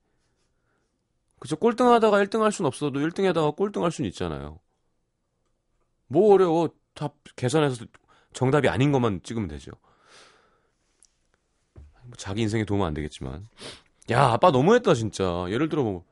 그죠? 1.39 1.57
꼴등 1.57 1.89
하다가 1.93 2.19
1등 2.25 2.41
할 2.41 2.51
순 2.51 2.67
없어도 2.67 2.99
1등 3.01 3.25
하다가 3.25 3.53
꼴등 3.53 3.85
할 3.85 3.93
수는 3.93 4.09
있잖아요. 4.11 4.59
뭐 6.09 6.35
어려워. 6.35 6.71
다 6.95 7.11
계산해서 7.37 7.85
정답이 8.33 8.69
아닌 8.69 8.91
것만 8.91 9.21
찍으면 9.23 9.49
되죠. 9.49 9.71
뭐 11.75 12.13
자기 12.17 12.43
인생에 12.43 12.65
도움은 12.65 12.87
안 12.87 12.95
되겠지만. 12.95 13.49
야, 14.11 14.33
아빠 14.33 14.51
너무했다, 14.51 14.95
진짜. 14.95 15.45
예를 15.51 15.69
들어, 15.69 15.83
뭐, 15.83 16.05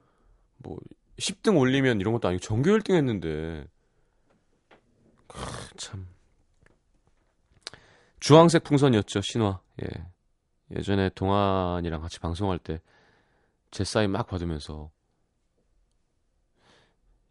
뭐 0.58 0.78
10등 1.18 1.58
올리면 1.58 2.00
이런 2.00 2.12
것도 2.12 2.28
아니고 2.28 2.40
전교 2.40 2.70
1등 2.70 2.94
했는데. 2.94 3.66
크, 5.26 5.38
참. 5.76 6.13
주황색 8.24 8.64
풍선이었죠, 8.64 9.20
신화. 9.22 9.60
예. 9.82 9.88
예전에 10.76 11.10
동안이랑 11.10 12.00
같이 12.00 12.18
방송할 12.18 12.58
때 12.58 12.80
제 13.74 13.82
사인 13.82 14.12
막 14.12 14.28
받으면서 14.28 14.88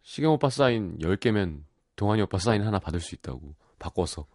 시경 0.01 0.34
오빠 0.34 0.49
사인 0.49 0.97
10개면 0.97 1.63
동환이 1.95 2.21
오빠 2.21 2.38
사인 2.38 2.63
하나 2.63 2.79
받을 2.79 2.99
수 2.99 3.15
있다고 3.15 3.56
바꿔서 3.79 4.27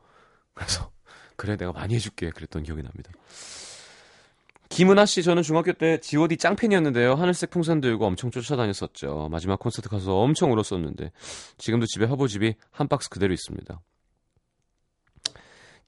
그래서 0.55 0.91
그래 1.37 1.59
내가 1.59 1.73
많이 1.73 1.95
해줄게 1.95 2.31
그랬던 2.31 2.63
기억이 2.63 2.83
납니다. 2.83 3.13
김은아 4.71 5.05
씨 5.05 5.23
저는 5.23 5.43
중학교 5.43 5.75
때 5.75 6.01
G.O.D 6.01 6.39
짱팬이었는데요. 6.39 7.15
하늘색 7.15 7.51
풍선 7.51 7.83
들고 7.83 8.07
엄청 8.07 8.31
쫓아다녔었죠. 8.31 9.29
마지막 9.31 9.59
콘서트 9.59 9.91
가서 9.91 10.17
엄청 10.17 10.51
울었었는데 10.51 11.13
지금도 11.59 11.85
집에 11.85 12.07
화보집이 12.07 12.55
한 12.71 12.89
박스 12.89 13.11
그대로 13.11 13.35
있습니다. 13.35 13.79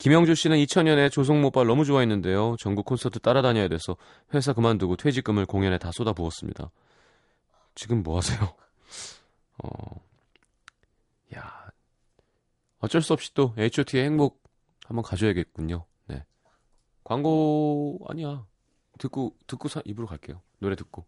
김영주 0.00 0.34
씨는 0.34 0.56
2000년에 0.56 1.12
조성모 1.12 1.48
오빠를 1.48 1.68
너무 1.68 1.84
좋아했는데요. 1.84 2.56
전국 2.58 2.86
콘서트 2.86 3.20
따라다녀야 3.20 3.68
돼서 3.68 3.98
회사 4.32 4.54
그만두고 4.54 4.96
퇴직금을 4.96 5.44
공연에 5.44 5.76
다 5.76 5.92
쏟아부었습니다. 5.92 6.70
지금 7.74 8.02
뭐 8.02 8.16
하세요? 8.16 8.40
어, 9.62 10.00
야, 11.36 11.70
어쩔 12.78 13.02
수 13.02 13.12
없이 13.12 13.34
또 13.34 13.52
H.O.T의 13.58 14.02
행복 14.06 14.42
한번 14.86 15.02
가져야겠군요. 15.02 15.84
네. 16.06 16.24
광고 17.04 17.98
아니야. 18.08 18.46
듣고 18.98 19.36
듣고 19.46 19.68
사, 19.68 19.82
입으로 19.84 20.06
갈게요. 20.06 20.40
노래 20.60 20.76
듣고. 20.76 21.04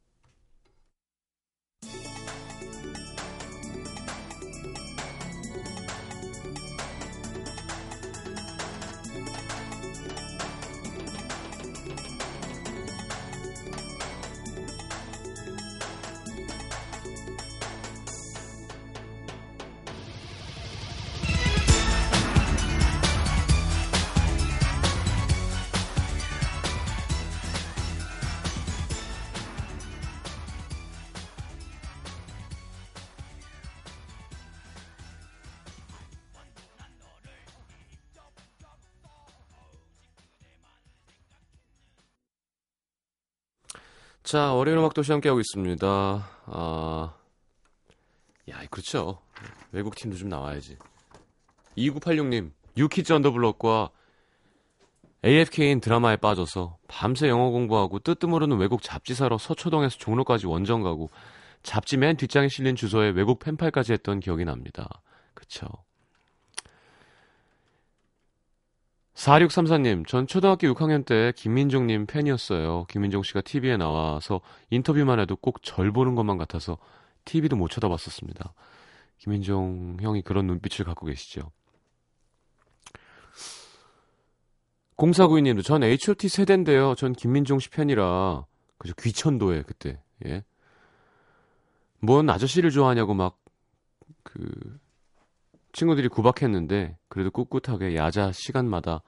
자, 44.33 44.55
월요일 44.55 44.79
음악 44.79 44.95
도시 44.95 45.12
함께하고 45.12 45.40
있습니다. 45.40 45.87
아, 46.47 47.14
야, 48.49 48.61
그렇죠. 48.71 49.21
외국 49.73 49.95
팀도 49.95 50.16
좀 50.16 50.31
나와야지. 50.31 50.79
2986님, 51.77 52.53
뉴키즈 52.75 53.12
언더블럭과 53.12 53.90
AFK인 55.23 55.83
드라마에 55.83 56.16
빠져서 56.16 56.79
밤새 56.88 57.29
영어 57.29 57.51
공부하고 57.51 57.99
뜻도 57.99 58.25
모르는 58.25 58.57
외국 58.57 58.81
잡지 58.81 59.12
사러 59.14 59.37
서초동에서 59.37 59.99
종로까지 59.99 60.47
원정 60.47 60.83
가고 60.83 61.11
잡지 61.62 61.99
맨 61.99 62.16
뒷장에 62.16 62.49
실린 62.49 62.75
주소에 62.75 63.11
외국 63.11 63.38
펜팔까지 63.38 63.92
했던 63.92 64.18
기억이 64.18 64.47
납니다. 64.47 65.03
그쵸. 65.35 65.68
4634님, 69.14 70.07
전 70.07 70.27
초등학교 70.27 70.66
6학년 70.68 71.05
때 71.05 71.33
김민종님 71.37 72.07
팬이었어요. 72.07 72.87
김민종 72.88 73.22
씨가 73.22 73.42
TV에 73.42 73.77
나와서 73.77 74.40
인터뷰만 74.70 75.20
해도 75.20 75.37
꼭 75.37 75.62
절 75.62 75.92
보는 75.92 76.14
것만 76.14 76.38
같아서 76.38 76.79
TV도 77.25 77.57
못 77.57 77.68
쳐다봤었습니다. 77.68 78.55
김민종 79.18 79.98
형이 80.01 80.22
그런 80.22 80.46
눈빛을 80.46 80.85
갖고 80.85 81.07
계시죠. 81.07 81.51
0492님도 84.96 85.64
전 85.64 85.83
H.O.T 85.83 86.29
세대인데요. 86.29 86.94
전 86.94 87.12
김민종 87.12 87.59
씨 87.59 87.68
팬이라 87.70 88.44
그죠 88.79 88.94
귀천도에 88.98 89.62
그때 89.62 90.01
예. 90.27 90.44
뭔 92.01 92.29
아저씨를 92.31 92.70
좋아하냐고 92.70 93.14
막 93.14 93.42
그 94.22 94.79
친구들이 95.73 96.09
구박했는데 96.09 96.97
그래도 97.09 97.31
꿋꿋하게 97.31 97.97
야자 97.97 98.33
시간마다 98.33 99.03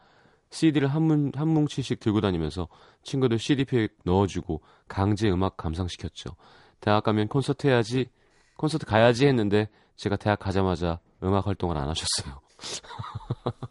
CD를 0.51 0.89
한, 0.89 1.03
문, 1.03 1.33
한 1.35 1.49
뭉치씩 1.49 2.01
들고 2.01 2.21
다니면서 2.21 2.69
친구들 3.03 3.39
CDP에 3.39 3.89
넣어주고 4.05 4.63
강제 4.89 5.31
음악 5.31 5.57
감상시켰죠. 5.57 6.37
대학 6.81 7.03
가면 7.05 7.29
콘서트 7.29 7.67
해야지 7.67 8.09
콘서트 8.57 8.87
가야지 8.87 9.27
했는데 9.27 9.69
제가 9.97 10.17
대학 10.17 10.39
가자마자 10.39 11.01
음악 11.23 11.47
활동을 11.47 11.77
안 11.77 11.89
하셨어요. 11.89 12.41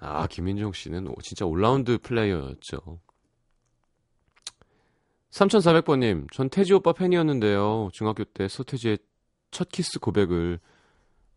아, 0.00 0.26
김민종 0.28 0.72
씨는 0.72 1.14
진짜 1.22 1.44
all-round 1.44 1.98
player였죠. 1.98 3.00
3400번님, 5.30 6.32
전 6.32 6.48
태지 6.48 6.72
오빠 6.72 6.92
팬이었는데요. 6.92 7.90
중학교 7.92 8.24
때 8.24 8.48
서태지의 8.48 8.98
첫 9.50 9.68
키스 9.68 9.98
고백을 9.98 10.60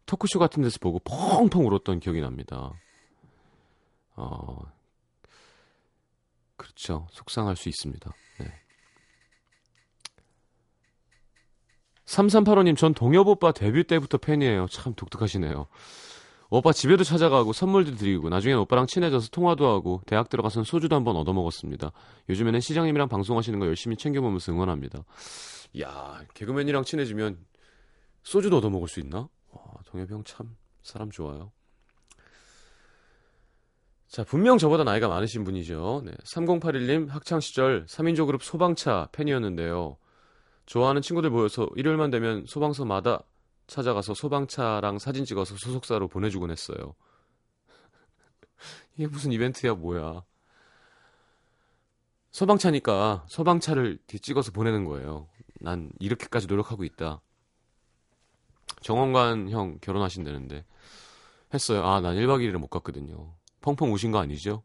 토크쇼 0.06 0.40
같은 0.40 0.62
데서 0.64 0.80
보고 0.80 1.00
펑펑 1.00 1.66
울었던 1.66 2.00
기억이 2.00 2.22
납니다. 2.22 2.74
어, 4.16 4.60
그렇죠. 6.56 7.08
속상할 7.12 7.56
수 7.56 7.70
있습니다. 7.70 8.12
네. 8.40 8.54
3385님, 12.06 12.78
전 12.78 12.94
동엽 12.94 13.28
오빠 13.28 13.52
데뷔 13.52 13.84
때부터 13.84 14.18
팬이에요. 14.18 14.68
참 14.70 14.94
독특하시네요. 14.94 15.68
오빠 16.50 16.72
집에도 16.72 17.04
찾아가고 17.04 17.52
선물도 17.52 17.96
드리고 17.96 18.30
나중엔 18.30 18.60
오빠랑 18.60 18.86
친해져서 18.86 19.30
통화도 19.30 19.68
하고 19.68 20.02
대학 20.06 20.30
들어가서는 20.30 20.66
소주도 20.66 20.96
한번 20.96 21.16
얻어먹었습니다. 21.16 21.92
요즘에는 22.30 22.60
시장님이랑 22.60 23.08
방송하시는 23.08 23.58
거 23.58 23.66
열심히 23.66 23.98
챙겨보면서 23.98 24.52
응원합니다. 24.52 25.04
야 25.82 26.22
개그맨이랑 26.36 26.84
친해지면 26.84 27.40
소주도 28.24 28.58
얻어 28.58 28.70
먹을 28.70 28.88
수 28.88 29.00
있나? 29.00 29.30
와, 29.52 29.64
동엽이 29.86 30.14
형 30.14 30.24
참 30.24 30.56
사람 30.82 31.10
좋아요. 31.10 31.52
자, 34.08 34.24
분명 34.24 34.58
저보다 34.58 34.84
나이가 34.84 35.08
많으신 35.08 35.44
분이죠. 35.44 36.04
네, 36.06 36.12
3081님 36.24 37.08
학창 37.10 37.40
시절 37.40 37.86
3인조 37.86 38.28
그룹 38.28 38.44
소방차 38.44 39.10
팬이었는데요. 39.12 39.98
좋아하는 40.66 41.02
친구들 41.02 41.30
모여서 41.32 41.68
일요일만 41.76 42.12
되면 42.12 42.46
소방서마다 42.46 43.24
찾아가서 43.66 44.14
소방차랑 44.14 45.00
사진 45.00 45.26
찍어서 45.26 45.56
소속사로 45.58 46.10
보내주곤 46.10 46.52
했어요. 46.52 46.96
이게 48.96 49.08
무슨 49.08 49.32
이벤트야 49.32 49.74
뭐야. 49.74 50.24
소방차니까 52.32 53.26
소방차를 53.30 54.00
찍어서 54.22 54.52
보내는 54.52 54.86
거예요. 54.86 55.28
난 55.60 55.92
이렇게까지 56.00 56.48
노력하고 56.48 56.84
있다. 56.84 57.22
정원관 58.84 59.50
형 59.50 59.80
결혼하신다는데 59.82 60.66
했어요. 61.54 61.86
아, 61.86 62.02
난 62.02 62.16
1박 62.16 62.40
2일을 62.42 62.58
못 62.58 62.68
갔거든요. 62.68 63.34
펑펑 63.62 63.92
우신 63.94 64.12
거 64.12 64.20
아니죠? 64.20 64.64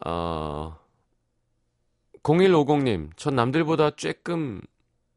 아, 0.00 0.78
0150님, 2.22 3.16
전 3.16 3.34
남들보다 3.36 3.90
쬐끔 3.90 4.62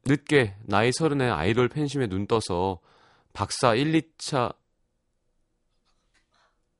늦게 0.06 0.56
나이 0.62 0.92
서른에 0.92 1.28
아이돌 1.28 1.68
팬심에 1.68 2.06
눈 2.08 2.26
떠서 2.26 2.80
박사 3.32 3.74
1, 3.74 3.92
2차 3.92 4.54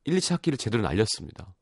1, 0.04 0.16
2차 0.16 0.32
학기를 0.32 0.58
제대로 0.58 0.82
날렸습니다. 0.82 1.54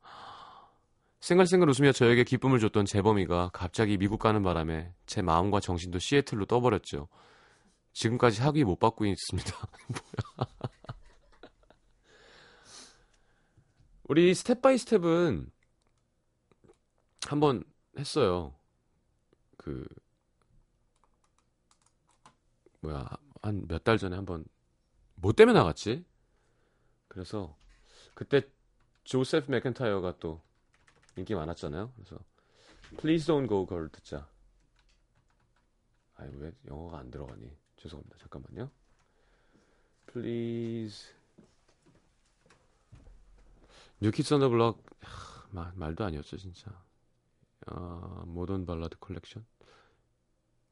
생글생글 1.20 1.68
웃으며 1.68 1.92
저에게 1.92 2.24
기쁨을 2.24 2.59
줬던 2.59 2.85
재범이가 2.85 3.50
갑자기 3.52 3.96
미국 3.96 4.18
가는 4.18 4.42
바람에 4.42 4.92
제 5.07 5.22
마음과 5.22 5.61
정신도 5.61 6.00
시애틀로 6.00 6.46
떠버렸죠. 6.46 7.07
지금까지 7.92 8.40
학위 8.42 8.64
못 8.64 8.78
받고 8.78 9.05
있습니다. 9.07 9.50
우리 14.05 14.35
Step 14.35 14.61
by 14.62 14.78
Step은 14.78 15.50
한번 17.26 17.64
했어요. 17.98 18.55
그 19.57 19.87
뭐야 22.81 23.09
한 23.42 23.66
몇 23.68 23.85
달 23.85 23.98
전에 23.98 24.16
한번 24.16 24.44
뭐 25.14 25.33
때문에 25.33 25.59
나갔지? 25.59 26.05
그래서 27.09 27.57
그때 28.14 28.42
조셉 29.05 29.50
맥킨타이어가 29.50 30.18
또 30.18 30.42
인기 31.16 31.35
많았잖아요. 31.35 31.92
그래서 31.94 32.18
Please 32.98 33.26
Don't 33.26 33.48
Go 33.48 33.66
Girl 33.66 33.88
듣자. 33.90 34.28
아이 36.14 36.28
왜 36.35 36.52
영어가 36.66 36.98
안 36.98 37.11
들어가니? 37.11 37.57
죄송합니다. 37.83 38.16
잠깐만요. 38.18 38.71
Please 40.07 41.09
New 44.00 44.15
Kids 44.15 44.35
on 44.35 44.40
the 44.40 44.48
Block 44.48 44.85
말도 45.75 46.05
아니었죠 46.05 46.37
진짜. 46.37 46.71
아, 47.66 48.25
모던 48.27 48.66
발라드 48.66 48.99
컬렉션. 48.99 49.45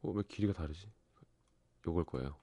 어, 0.02 0.10
왜 0.10 0.22
길이가 0.28 0.52
다르지? 0.52 0.90
요걸 1.86 2.04
거예요. 2.04 2.36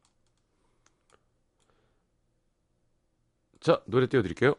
자, 3.59 3.81
노래 3.85 4.07
띄워드릴게요. 4.07 4.55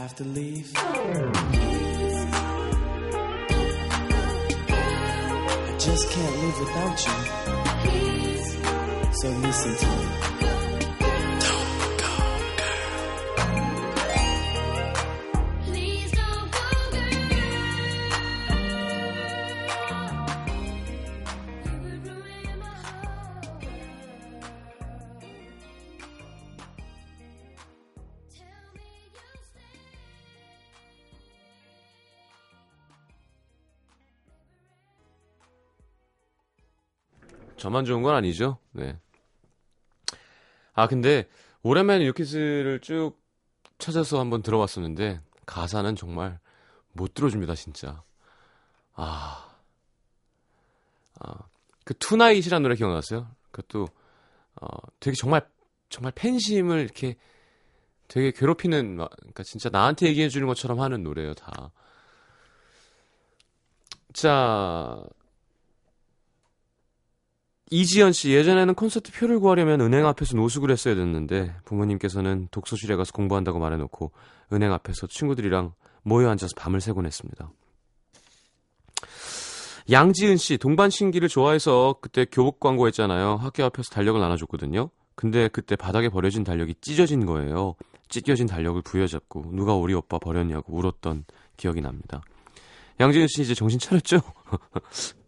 Have 0.00 0.16
to 0.16 0.24
leave? 0.24 0.72
I 0.76 0.80
just 5.78 6.10
can't 6.10 6.36
live 6.42 6.58
without 6.60 7.06
you. 7.06 7.12
So 9.12 9.28
listen 9.28 9.76
to 9.76 9.86
me. 9.86 10.39
저만 37.70 37.84
좋은 37.84 38.02
건 38.02 38.16
아니죠. 38.16 38.58
네. 38.72 38.98
아, 40.74 40.88
근데 40.88 41.28
오랜만에 41.62 42.04
New 42.04 42.25
Kids를 42.25 42.80
쭉 42.80 43.14
찾아서 43.78 44.18
한번 44.18 44.42
들어봤었는데 44.42 45.20
가사는 45.46 45.94
정말 45.94 46.40
못 46.92 47.14
들어줍니다, 47.14 47.54
진짜. 47.54 48.02
아. 48.94 49.48
아. 51.20 51.34
그 51.84 51.94
Tonight이라는 51.96 52.60
노래 52.60 52.74
기억나세요? 52.74 53.28
그것도 53.52 53.86
어, 54.60 54.66
되게 54.98 55.14
정말 55.14 55.48
정말 55.90 56.10
팬심을 56.16 56.80
이렇게 56.80 57.14
되게 58.08 58.32
괴롭히는 58.32 58.96
막, 58.96 59.10
그러니까 59.16 59.44
진짜 59.44 59.68
나한테 59.70 60.08
얘기해 60.08 60.28
주는 60.28 60.48
것처럼 60.48 60.80
하는 60.80 61.04
노래예요, 61.04 61.34
다. 61.34 61.70
자, 64.12 65.04
이지연 67.70 68.12
씨 68.12 68.32
예전에는 68.32 68.74
콘서트 68.74 69.12
표를 69.12 69.38
구하려면 69.38 69.80
은행 69.80 70.04
앞에서 70.04 70.36
노숙을 70.36 70.72
했어야 70.72 70.96
됐는데 70.96 71.54
부모님께서는 71.64 72.48
독서실에 72.50 72.96
가서 72.96 73.12
공부한다고 73.12 73.60
말해놓고 73.60 74.10
은행 74.52 74.72
앞에서 74.72 75.06
친구들이랑 75.06 75.72
모여 76.02 76.30
앉아서 76.30 76.54
밤을 76.56 76.80
새곤 76.80 77.06
했습니다. 77.06 77.52
양지은 79.90 80.36
씨 80.36 80.58
동반 80.58 80.90
신기를 80.90 81.28
좋아해서 81.28 81.96
그때 82.00 82.24
교복 82.24 82.58
광고 82.58 82.88
했잖아요. 82.88 83.36
학교 83.36 83.64
앞에서 83.64 83.90
달력을 83.90 84.20
나눠줬거든요. 84.20 84.90
근데 85.14 85.48
그때 85.48 85.76
바닥에 85.76 86.08
버려진 86.08 86.42
달력이 86.42 86.74
찢어진 86.80 87.24
거예요. 87.24 87.76
찢겨진 88.08 88.46
달력을 88.46 88.82
부여잡고 88.82 89.52
누가 89.52 89.74
우리 89.74 89.94
오빠 89.94 90.18
버렸냐고 90.18 90.76
울었던 90.76 91.24
기억이 91.56 91.80
납니다. 91.80 92.20
양지은 92.98 93.28
씨 93.28 93.42
이제 93.42 93.54
정신 93.54 93.78
차렸죠? 93.78 94.20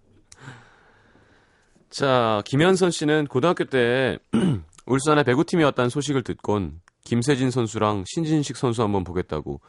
자, 1.92 2.40
김현선 2.46 2.90
씨는 2.90 3.26
고등학교 3.26 3.64
때 3.64 4.18
울산의 4.86 5.24
배구팀이 5.24 5.62
왔다는 5.62 5.90
소식을 5.90 6.22
듣곤 6.22 6.80
김세진 7.04 7.50
선수랑 7.50 8.04
신진식 8.06 8.56
선수 8.56 8.82
한번 8.82 9.04
보겠다고 9.04 9.60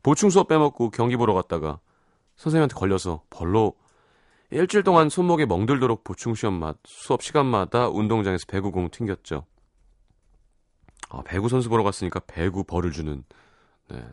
보충 0.00 0.30
수업 0.30 0.46
빼먹고 0.46 0.90
경기 0.90 1.16
보러 1.16 1.34
갔다가 1.34 1.80
선생님한테 2.36 2.74
걸려서 2.74 3.24
벌로 3.30 3.74
일주일 4.50 4.84
동안 4.84 5.08
손목에 5.08 5.44
멍들도록 5.44 6.04
보충 6.04 6.36
시험 6.36 6.54
맛 6.54 6.76
수업 6.84 7.20
시간마다 7.20 7.88
운동장에서 7.88 8.44
배구공 8.46 8.90
튕겼죠. 8.90 9.44
아, 11.08 11.22
배구 11.24 11.48
선수 11.48 11.68
보러 11.68 11.82
갔으니까 11.82 12.20
배구 12.28 12.62
벌을 12.62 12.92
주는. 12.92 13.24
네. 13.88 14.04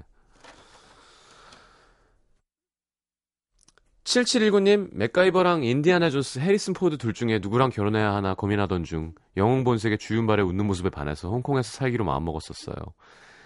7719님, 4.10 4.89
맥가이버랑 4.91 5.63
인디아나 5.63 6.10
존스, 6.10 6.39
해리슨 6.39 6.74
포드 6.74 6.98
둘 6.98 7.13
중에 7.13 7.38
누구랑 7.39 7.69
결혼해야 7.69 8.12
하나 8.12 8.34
고민하던 8.34 8.84
중 8.84 9.13
영웅 9.38 9.63
본색의 9.63 10.00
주윤발의 10.00 10.43
웃는 10.48 10.65
모습에 10.65 10.89
반해서 10.89 11.30
홍콩에서 11.30 11.69
살기로 11.69 12.06
마음먹었었어요. 12.06 12.76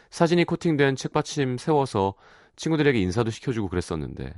사진이 0.10 0.45
코팅된 0.45 0.95
책받침 0.95 1.58
세워서 1.58 2.13
친구들에게 2.56 2.97
인사도 2.97 3.30
시켜주고 3.30 3.67
그랬었는데 3.67 4.34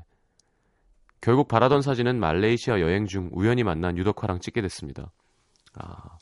결국 1.21 1.47
바라던 1.47 1.83
사진은 1.83 2.19
말레이시아 2.19 2.81
여행 2.81 3.05
중 3.05 3.29
우연히 3.31 3.63
만난 3.63 3.95
유덕화랑 3.95 4.39
찍게 4.39 4.61
됐습니다. 4.61 5.11
아, 5.75 6.17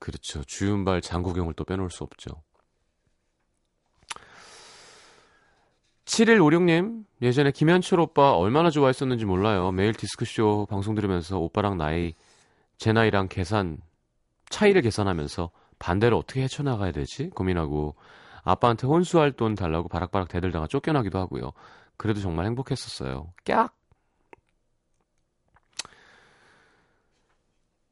그렇죠. 0.00 0.42
주윤발 0.42 1.00
장국영을 1.00 1.54
또 1.54 1.62
빼놓을 1.62 1.90
수 1.90 2.02
없죠. 2.02 2.42
7156님, 6.04 7.04
예전에 7.22 7.52
김현철 7.52 8.00
오빠 8.00 8.32
얼마나 8.32 8.70
좋아했었는지 8.70 9.24
몰라요. 9.24 9.70
매일 9.70 9.92
디스크쇼 9.92 10.66
방송 10.68 10.94
들으면서 10.94 11.38
오빠랑 11.38 11.78
나이, 11.78 12.14
제 12.76 12.92
나이랑 12.92 13.28
계산, 13.28 13.78
차이를 14.48 14.82
계산하면서 14.82 15.50
반대로 15.78 16.18
어떻게 16.18 16.42
헤쳐나가야 16.42 16.92
되지? 16.92 17.30
고민하고 17.30 17.94
아빠한테 18.42 18.86
혼수할 18.86 19.32
돈 19.32 19.54
달라고 19.54 19.88
바락바락 19.88 20.28
대들다가 20.28 20.66
쫓겨나기도 20.66 21.18
하고요. 21.18 21.52
그래도 21.96 22.20
정말 22.20 22.46
행복했었어요. 22.46 23.32
깍! 23.44 23.74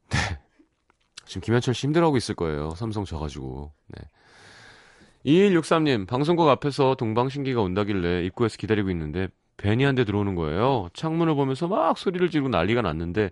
네. 0.09 0.17
지금 1.25 1.41
김현철 1.41 1.73
씨 1.73 1.87
힘들어하고 1.87 2.17
있을 2.17 2.35
거예요. 2.35 2.71
삼성 2.71 3.05
져가지고. 3.05 3.71
네. 3.87 4.03
2163님, 5.25 6.07
방송국 6.07 6.47
앞에서 6.49 6.95
동방신기가 6.95 7.61
온다길래 7.61 8.23
입구에서 8.25 8.57
기다리고 8.57 8.89
있는데 8.91 9.27
벤이 9.57 9.83
한 9.83 9.95
대 9.95 10.03
들어오는 10.05 10.33
거예요. 10.35 10.89
창문을 10.93 11.35
보면서 11.35 11.67
막 11.67 11.97
소리를 11.97 12.29
지르고 12.31 12.49
난리가 12.49 12.81
났는데 12.81 13.29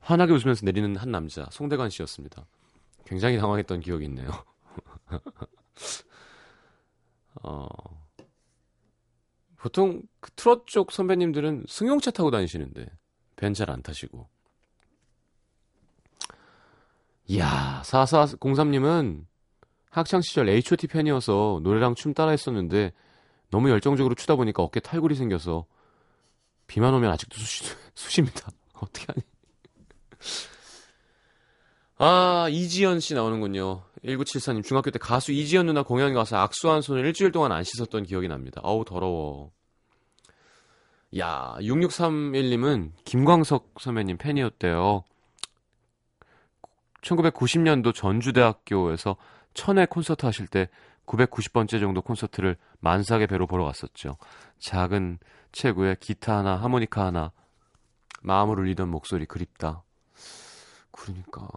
환하게 0.00 0.32
웃으면서 0.34 0.64
내리는 0.64 0.94
한 0.96 1.10
남자, 1.10 1.46
송대관 1.50 1.90
씨였습니다. 1.90 2.46
굉장히 3.06 3.38
당황했던 3.38 3.80
기억이 3.80 4.04
있네요. 4.04 4.28
어, 7.42 7.66
보통 9.56 10.02
그 10.20 10.30
트롯 10.32 10.66
쪽 10.66 10.92
선배님들은 10.92 11.64
승용차 11.68 12.10
타고 12.12 12.30
다니시는데 12.30 12.86
벤 13.36 13.54
잘 13.54 13.70
안 13.70 13.82
타시고. 13.82 14.28
이야, 17.26 17.82
4403님은 17.84 19.24
학창시절 19.92 20.48
H.O.T 20.48 20.86
팬이어서 20.86 21.60
노래랑 21.62 21.94
춤 21.94 22.14
따라 22.14 22.30
했었는데 22.30 22.92
너무 23.50 23.68
열정적으로 23.70 24.14
추다 24.14 24.36
보니까 24.36 24.62
어깨 24.62 24.80
탈골이 24.80 25.14
생겨서 25.14 25.66
비만 26.66 26.94
오면 26.94 27.10
아직도 27.10 27.36
수시, 27.36 27.64
수십니다. 27.94 28.48
어떻게 28.74 29.06
하니? 29.08 29.22
아, 31.98 32.48
이지연 32.50 33.00
씨 33.00 33.14
나오는군요. 33.14 33.82
1974님, 34.02 34.64
중학교 34.64 34.90
때 34.90 34.98
가수 34.98 35.30
이지연 35.30 35.66
누나 35.66 35.82
공연 35.82 36.14
가서 36.14 36.38
악수한 36.38 36.80
손을 36.80 37.04
일주일 37.04 37.30
동안 37.30 37.52
안 37.52 37.62
씻었던 37.62 38.04
기억이 38.04 38.28
납니다. 38.28 38.62
어우, 38.64 38.84
더러워. 38.86 39.52
야, 41.18 41.54
6631님은 41.60 42.92
김광석 43.04 43.74
선배님 43.78 44.16
팬이었대요. 44.16 45.04
1990년도 47.02 47.94
전주대학교에서 47.94 49.16
천회 49.54 49.86
콘서트 49.86 50.26
하실 50.26 50.46
때 50.46 50.68
990번째 51.06 51.80
정도 51.80 52.00
콘서트를 52.02 52.56
만삭의 52.80 53.26
배로 53.26 53.46
보러 53.46 53.64
갔었죠. 53.64 54.16
작은 54.58 55.18
체구에 55.52 55.96
기타 56.00 56.38
하나, 56.38 56.56
하모니카 56.56 57.06
하나, 57.06 57.32
마음을 58.22 58.58
울리던 58.58 58.88
목소리 58.88 59.26
그립다. 59.26 59.82
그러니까 60.90 61.48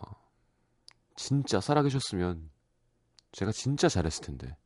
진짜 1.16 1.62
살아계셨으면 1.62 2.50
제가 3.32 3.52
진짜 3.52 3.88
잘했을 3.88 4.26
텐데. 4.26 4.58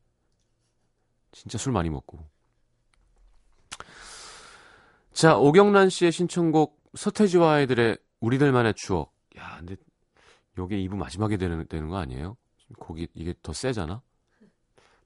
진짜 1.32 1.58
술 1.58 1.72
많이 1.72 1.90
먹고. 1.90 2.28
자, 5.12 5.36
오경란 5.36 5.90
씨의 5.90 6.12
신청곡 6.12 6.80
서태지와 6.94 7.52
아이들의 7.54 7.98
우리들만의 8.20 8.74
추억. 8.76 9.14
야, 9.36 9.56
근데 9.58 9.76
요게 10.58 10.76
2부 10.76 10.96
마지막에 10.96 11.36
되는, 11.36 11.66
되는 11.68 11.88
거 11.88 11.98
아니에요? 11.98 12.36
곡이 12.78 13.08
이게 13.14 13.34
더 13.42 13.52
세잖아? 13.52 14.02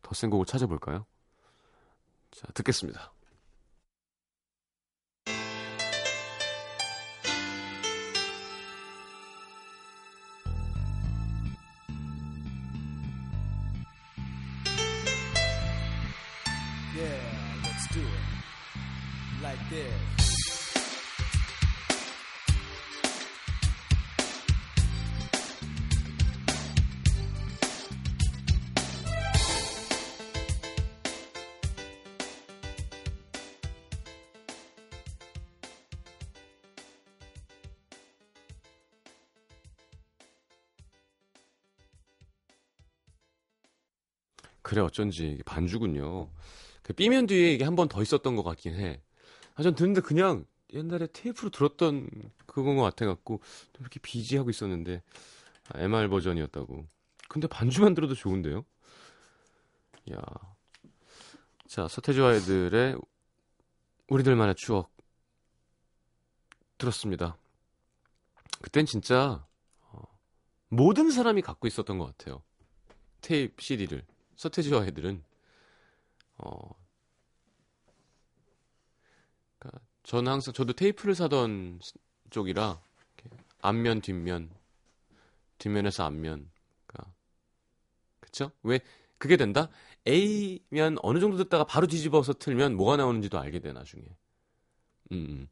더 0.02 0.12
센 0.14 0.28
곡을 0.30 0.44
찾아볼까요? 0.46 1.06
자, 2.30 2.46
듣겠습니다. 2.52 3.13
그래 44.74 44.82
어쩐지 44.82 45.40
반주군요. 45.46 46.30
그 46.82 46.92
B면 46.94 47.26
뒤에 47.28 47.52
이게 47.54 47.64
한 47.64 47.76
번 47.76 47.86
더 47.88 48.02
있었던 48.02 48.34
것 48.34 48.42
같긴 48.42 48.74
해. 48.74 49.00
아, 49.54 49.62
전 49.62 49.76
듣는데 49.76 50.00
그냥 50.00 50.44
옛날에 50.72 51.06
테이프로 51.12 51.50
들었던 51.50 52.08
그건 52.46 52.74
것 52.76 52.82
같아갖고 52.82 53.40
좀 53.72 53.80
이렇게 53.82 54.00
비지하고 54.00 54.50
있었는데 54.50 55.00
아, 55.68 55.80
MR 55.80 56.08
버전이었다고. 56.08 56.86
근데 57.28 57.46
반주만 57.46 57.94
들어도 57.94 58.14
좋은데요? 58.14 58.64
야, 60.12 60.20
자 61.68 61.88
서태지와 61.88 62.30
아이들의 62.30 62.96
우리들만의 64.08 64.54
추억 64.56 64.92
들었습니다. 66.78 67.36
그땐 68.62 68.86
진짜 68.86 69.46
어, 69.90 70.02
모든 70.68 71.10
사람이 71.10 71.42
갖고 71.42 71.66
있었던 71.68 71.98
것 71.98 72.06
같아요. 72.16 72.42
테이프 73.20 73.62
CD를. 73.62 74.04
서태지와 74.36 74.86
애들은 74.86 75.22
어 76.38 76.70
그러니까 79.58 79.80
저는 80.02 80.32
항상 80.32 80.52
저도 80.52 80.72
테이프를 80.72 81.14
사던 81.14 81.80
쪽이라 82.30 82.80
앞면 83.62 84.00
뒷면 84.00 84.50
뒷면에서 85.58 86.04
앞면 86.04 86.50
그러니까 86.86 87.14
그쵸? 88.20 88.50
왜 88.62 88.80
그게 89.18 89.36
된다? 89.36 89.70
A면 90.06 90.98
어느 91.02 91.18
정도 91.18 91.36
듣다가 91.38 91.64
바로 91.64 91.86
뒤집어서 91.86 92.34
틀면 92.34 92.76
뭐가 92.76 92.96
나오는지도 92.96 93.38
알게 93.38 93.60
돼 93.60 93.72
나중에. 93.72 94.04
음. 95.12 95.16
음. 95.16 95.48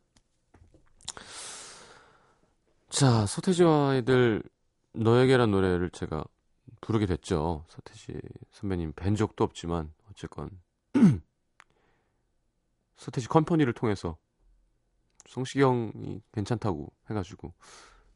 자, 2.91 3.25
서태지와 3.25 3.91
아이들 3.91 4.43
너에게란 4.93 5.51
노래를 5.51 5.91
제가 5.91 6.25
부르게 6.83 7.07
됐죠. 7.07 7.65
서태지 7.69 8.21
선배님 8.51 8.93
뵌 8.93 9.17
적도 9.17 9.45
없지만 9.45 9.95
어쨌건 10.11 10.51
서태지 12.97 13.29
컴퍼니를 13.29 13.73
통해서 13.73 14.19
성시경이 15.29 16.21
괜찮다고 16.33 16.93
해가지고 17.09 17.55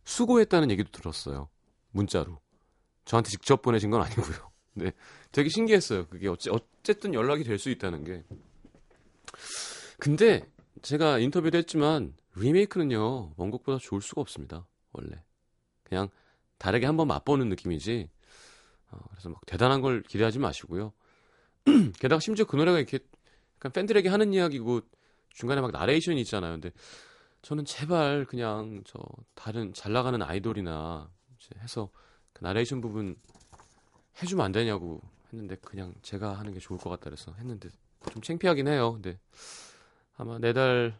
수고했다는 0.04 0.70
얘기도 0.72 0.90
들었어요. 0.90 1.48
문자로. 1.92 2.40
저한테 3.04 3.30
직접 3.30 3.62
보내신 3.62 3.90
건 3.90 4.02
아니고요. 4.02 4.50
네, 4.74 4.92
되게 5.32 5.48
신기했어요. 5.48 6.06
그게 6.08 6.28
어째, 6.28 6.50
어쨌든 6.50 7.14
연락이 7.14 7.44
될 7.44 7.58
수 7.58 7.70
있다는 7.70 8.04
게. 8.04 8.24
근데 9.98 10.46
제가 10.82 11.18
인터뷰도 11.20 11.56
했지만 11.56 12.14
리메이크는요 12.34 13.34
원곡보다 13.36 13.78
좋을 13.78 14.02
수가 14.02 14.20
없습니다. 14.20 14.66
원래 14.92 15.22
그냥 15.84 16.08
다르게 16.58 16.84
한번 16.86 17.06
맛보는 17.06 17.48
느낌이지. 17.48 18.10
어, 18.90 18.98
그래서 19.10 19.28
막 19.28 19.40
대단한 19.46 19.80
걸 19.80 20.02
기대하지 20.02 20.38
마시고요. 20.38 20.92
게다가 21.98 22.20
심지어 22.20 22.44
그 22.44 22.56
노래가 22.56 22.78
이렇게 22.78 22.98
약간 23.56 23.72
팬들에게 23.72 24.08
하는 24.08 24.32
이야기고 24.32 24.82
중간에 25.30 25.60
막 25.60 25.70
나레이션이 25.70 26.20
있잖아요. 26.22 26.52
근데 26.52 26.70
저는 27.42 27.64
제발 27.64 28.24
그냥 28.24 28.82
저 28.86 28.98
다른 29.34 29.72
잘 29.72 29.92
나가는 29.92 30.20
아이돌이나 30.20 31.10
해서 31.58 31.90
그 32.32 32.42
나레이션 32.42 32.80
부분 32.80 33.16
해주면 34.22 34.44
안 34.44 34.52
되냐고 34.52 35.00
했는데 35.32 35.56
그냥 35.56 35.94
제가 36.02 36.38
하는 36.38 36.52
게 36.52 36.60
좋을 36.60 36.78
것 36.78 36.90
같다 36.90 37.04
그래서 37.04 37.32
했는데 37.34 37.68
좀 38.10 38.22
창피하긴 38.22 38.68
해요. 38.68 38.92
근데 38.92 39.18
아마 40.16 40.38
내달 40.38 40.98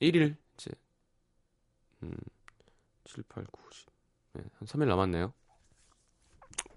1일 0.00 0.36
이제 0.54 0.70
음 2.02 2.12
7, 3.04 3.22
8, 3.28 3.44
9, 3.44 3.62
10. 3.72 3.86
네, 4.34 4.42
한 4.58 4.66
3일 4.66 4.88
남았네요. 4.88 5.32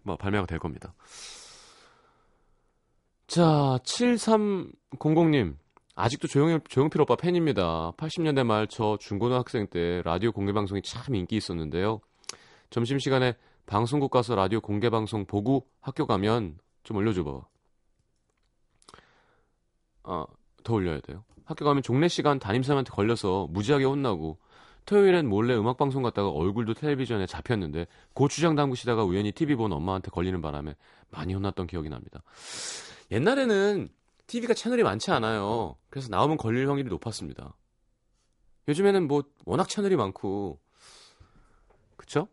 뭐 0.10 0.18
발매가 0.18 0.46
될 0.48 0.58
겁니다. 0.60 0.94
자, 3.28 3.78
7300님. 3.84 5.56
아직도 5.96 6.28
조용, 6.28 6.60
조용필 6.68 7.02
오빠 7.02 7.16
팬입니다. 7.16 7.92
80년대 7.98 8.44
말 8.44 8.68
저 8.68 8.98
중고등학생 9.00 9.68
때 9.68 10.02
라디오 10.04 10.32
공개방송이 10.32 10.82
참 10.82 11.14
인기 11.14 11.36
있었는데요. 11.36 12.00
점심시간에 12.70 13.36
방송국 13.66 14.10
가서 14.10 14.34
라디오 14.36 14.62
공개방송 14.62 15.26
보고 15.26 15.68
학교 15.82 16.08
가면 16.08 16.58
좀 16.84 16.98
올려줘봐. 16.98 17.42
아, 20.04 20.26
더 20.64 20.74
올려야 20.74 21.02
돼요. 21.02 21.24
학교 21.46 21.66
가면 21.66 21.84
종례 21.84 22.08
시간 22.08 22.40
담임쌤한테 22.40 22.92
걸려서 22.92 23.48
무지하게 23.52 23.86
혼나고 23.86 24.40
토요일엔 24.90 25.30
몰래 25.30 25.56
음악방송 25.56 26.02
갔다가 26.02 26.30
얼굴도 26.30 26.74
텔레비전에 26.74 27.28
잡혔는데 27.28 27.86
고추장 28.16 28.56
담그시다가 28.56 29.04
우연히 29.04 29.32
TV 29.32 29.56
본 29.56 29.72
엄마한테 29.72 30.10
걸리는 30.10 30.42
바람에 30.42 30.76
많이 31.12 31.36
혼났던 31.36 31.68
기억이 31.68 31.90
납니다. 31.90 32.24
옛날에는 33.12 33.90
TV가 34.26 34.56
채널이 34.56 34.82
많지 34.82 35.12
않아요. 35.12 35.76
그래서 35.92 36.10
나오면 36.10 36.38
걸릴 36.38 36.68
확률이 36.68 36.90
높았습니다. 36.90 37.54
요즘에는 38.68 39.08
뭐 39.08 39.24
워낙 39.46 39.70
채널이 39.70 39.96
많고 39.96 40.60
그쵸? 41.96 42.28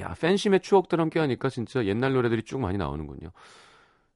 야 0.00 0.12
팬심의 0.14 0.58
추억들 0.58 1.00
함께 1.00 1.20
하니까 1.20 1.50
진짜 1.50 1.86
옛날 1.86 2.14
노래들이 2.14 2.42
쭉 2.42 2.58
많이 2.58 2.78
나오는군요. 2.78 3.30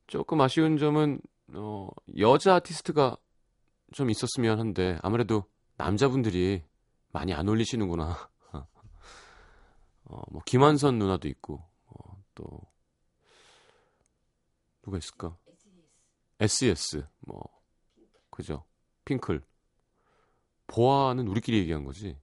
조금 0.09 0.41
아쉬운 0.41 0.77
점은 0.77 1.21
어, 1.55 1.89
여자 2.19 2.57
아티스트가 2.57 3.17
좀 3.93 4.11
있었으면 4.11 4.59
한데 4.59 4.99
아무래도 5.03 5.45
남자분들이 5.77 6.65
많이 7.13 7.33
안 7.33 7.49
올리시는구나. 7.49 8.31
어, 10.05 10.23
뭐 10.31 10.43
김한선 10.45 10.99
누나도 10.99 11.29
있고 11.29 11.63
어, 11.87 12.25
또 12.35 12.61
누가 14.83 14.99
있을까? 14.99 15.37
SES 16.41 17.07
뭐 17.21 17.43
그죠? 18.31 18.65
핑클 19.05 19.43
보아는 20.67 21.29
우리끼리 21.29 21.59
얘기한 21.59 21.85
거지. 21.85 22.19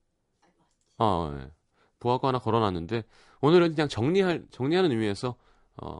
아, 0.98 1.34
네. 1.38 1.52
보아가 2.00 2.30
하나 2.30 2.40
걸어놨는데 2.40 3.04
오늘은 3.42 3.72
그냥 3.72 3.88
정리할 3.88 4.46
정리하는 4.52 4.92
의미에서 4.92 5.36
어, 5.78 6.00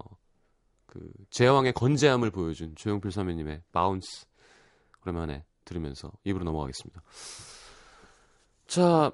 그 0.86 1.12
제왕의 1.30 1.74
건재함을 1.74 2.32
보여준 2.32 2.76
조용필 2.76 3.12
선배님의 3.12 3.62
바운스 3.72 4.26
오랜만에 5.04 5.46
들으면서 5.66 6.12
입으로 6.24 6.44
넘어가겠습니다. 6.44 7.02
자, 8.68 9.12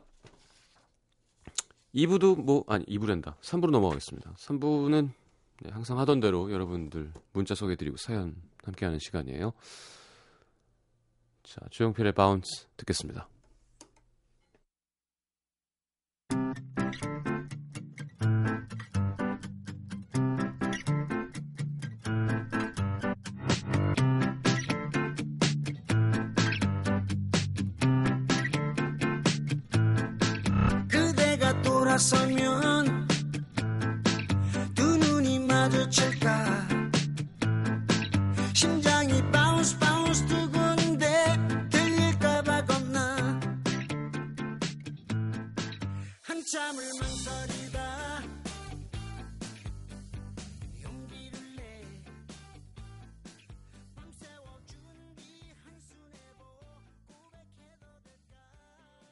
2부도 1.93 2.41
뭐 2.43 2.63
아니 2.67 2.85
2부랜다. 2.85 3.35
3부로 3.39 3.69
넘어가겠습니다. 3.71 4.33
3부는 4.33 5.11
네, 5.61 5.69
항상 5.71 5.99
하던 5.99 6.19
대로 6.19 6.51
여러분들 6.51 7.13
문자 7.31 7.55
소개드리고 7.55 7.97
사연 7.97 8.35
함께하는 8.63 8.99
시간이에요. 8.99 9.53
자, 11.43 11.61
조용필의 11.69 12.13
바운스 12.13 12.67
듣겠습니다. 12.77 13.27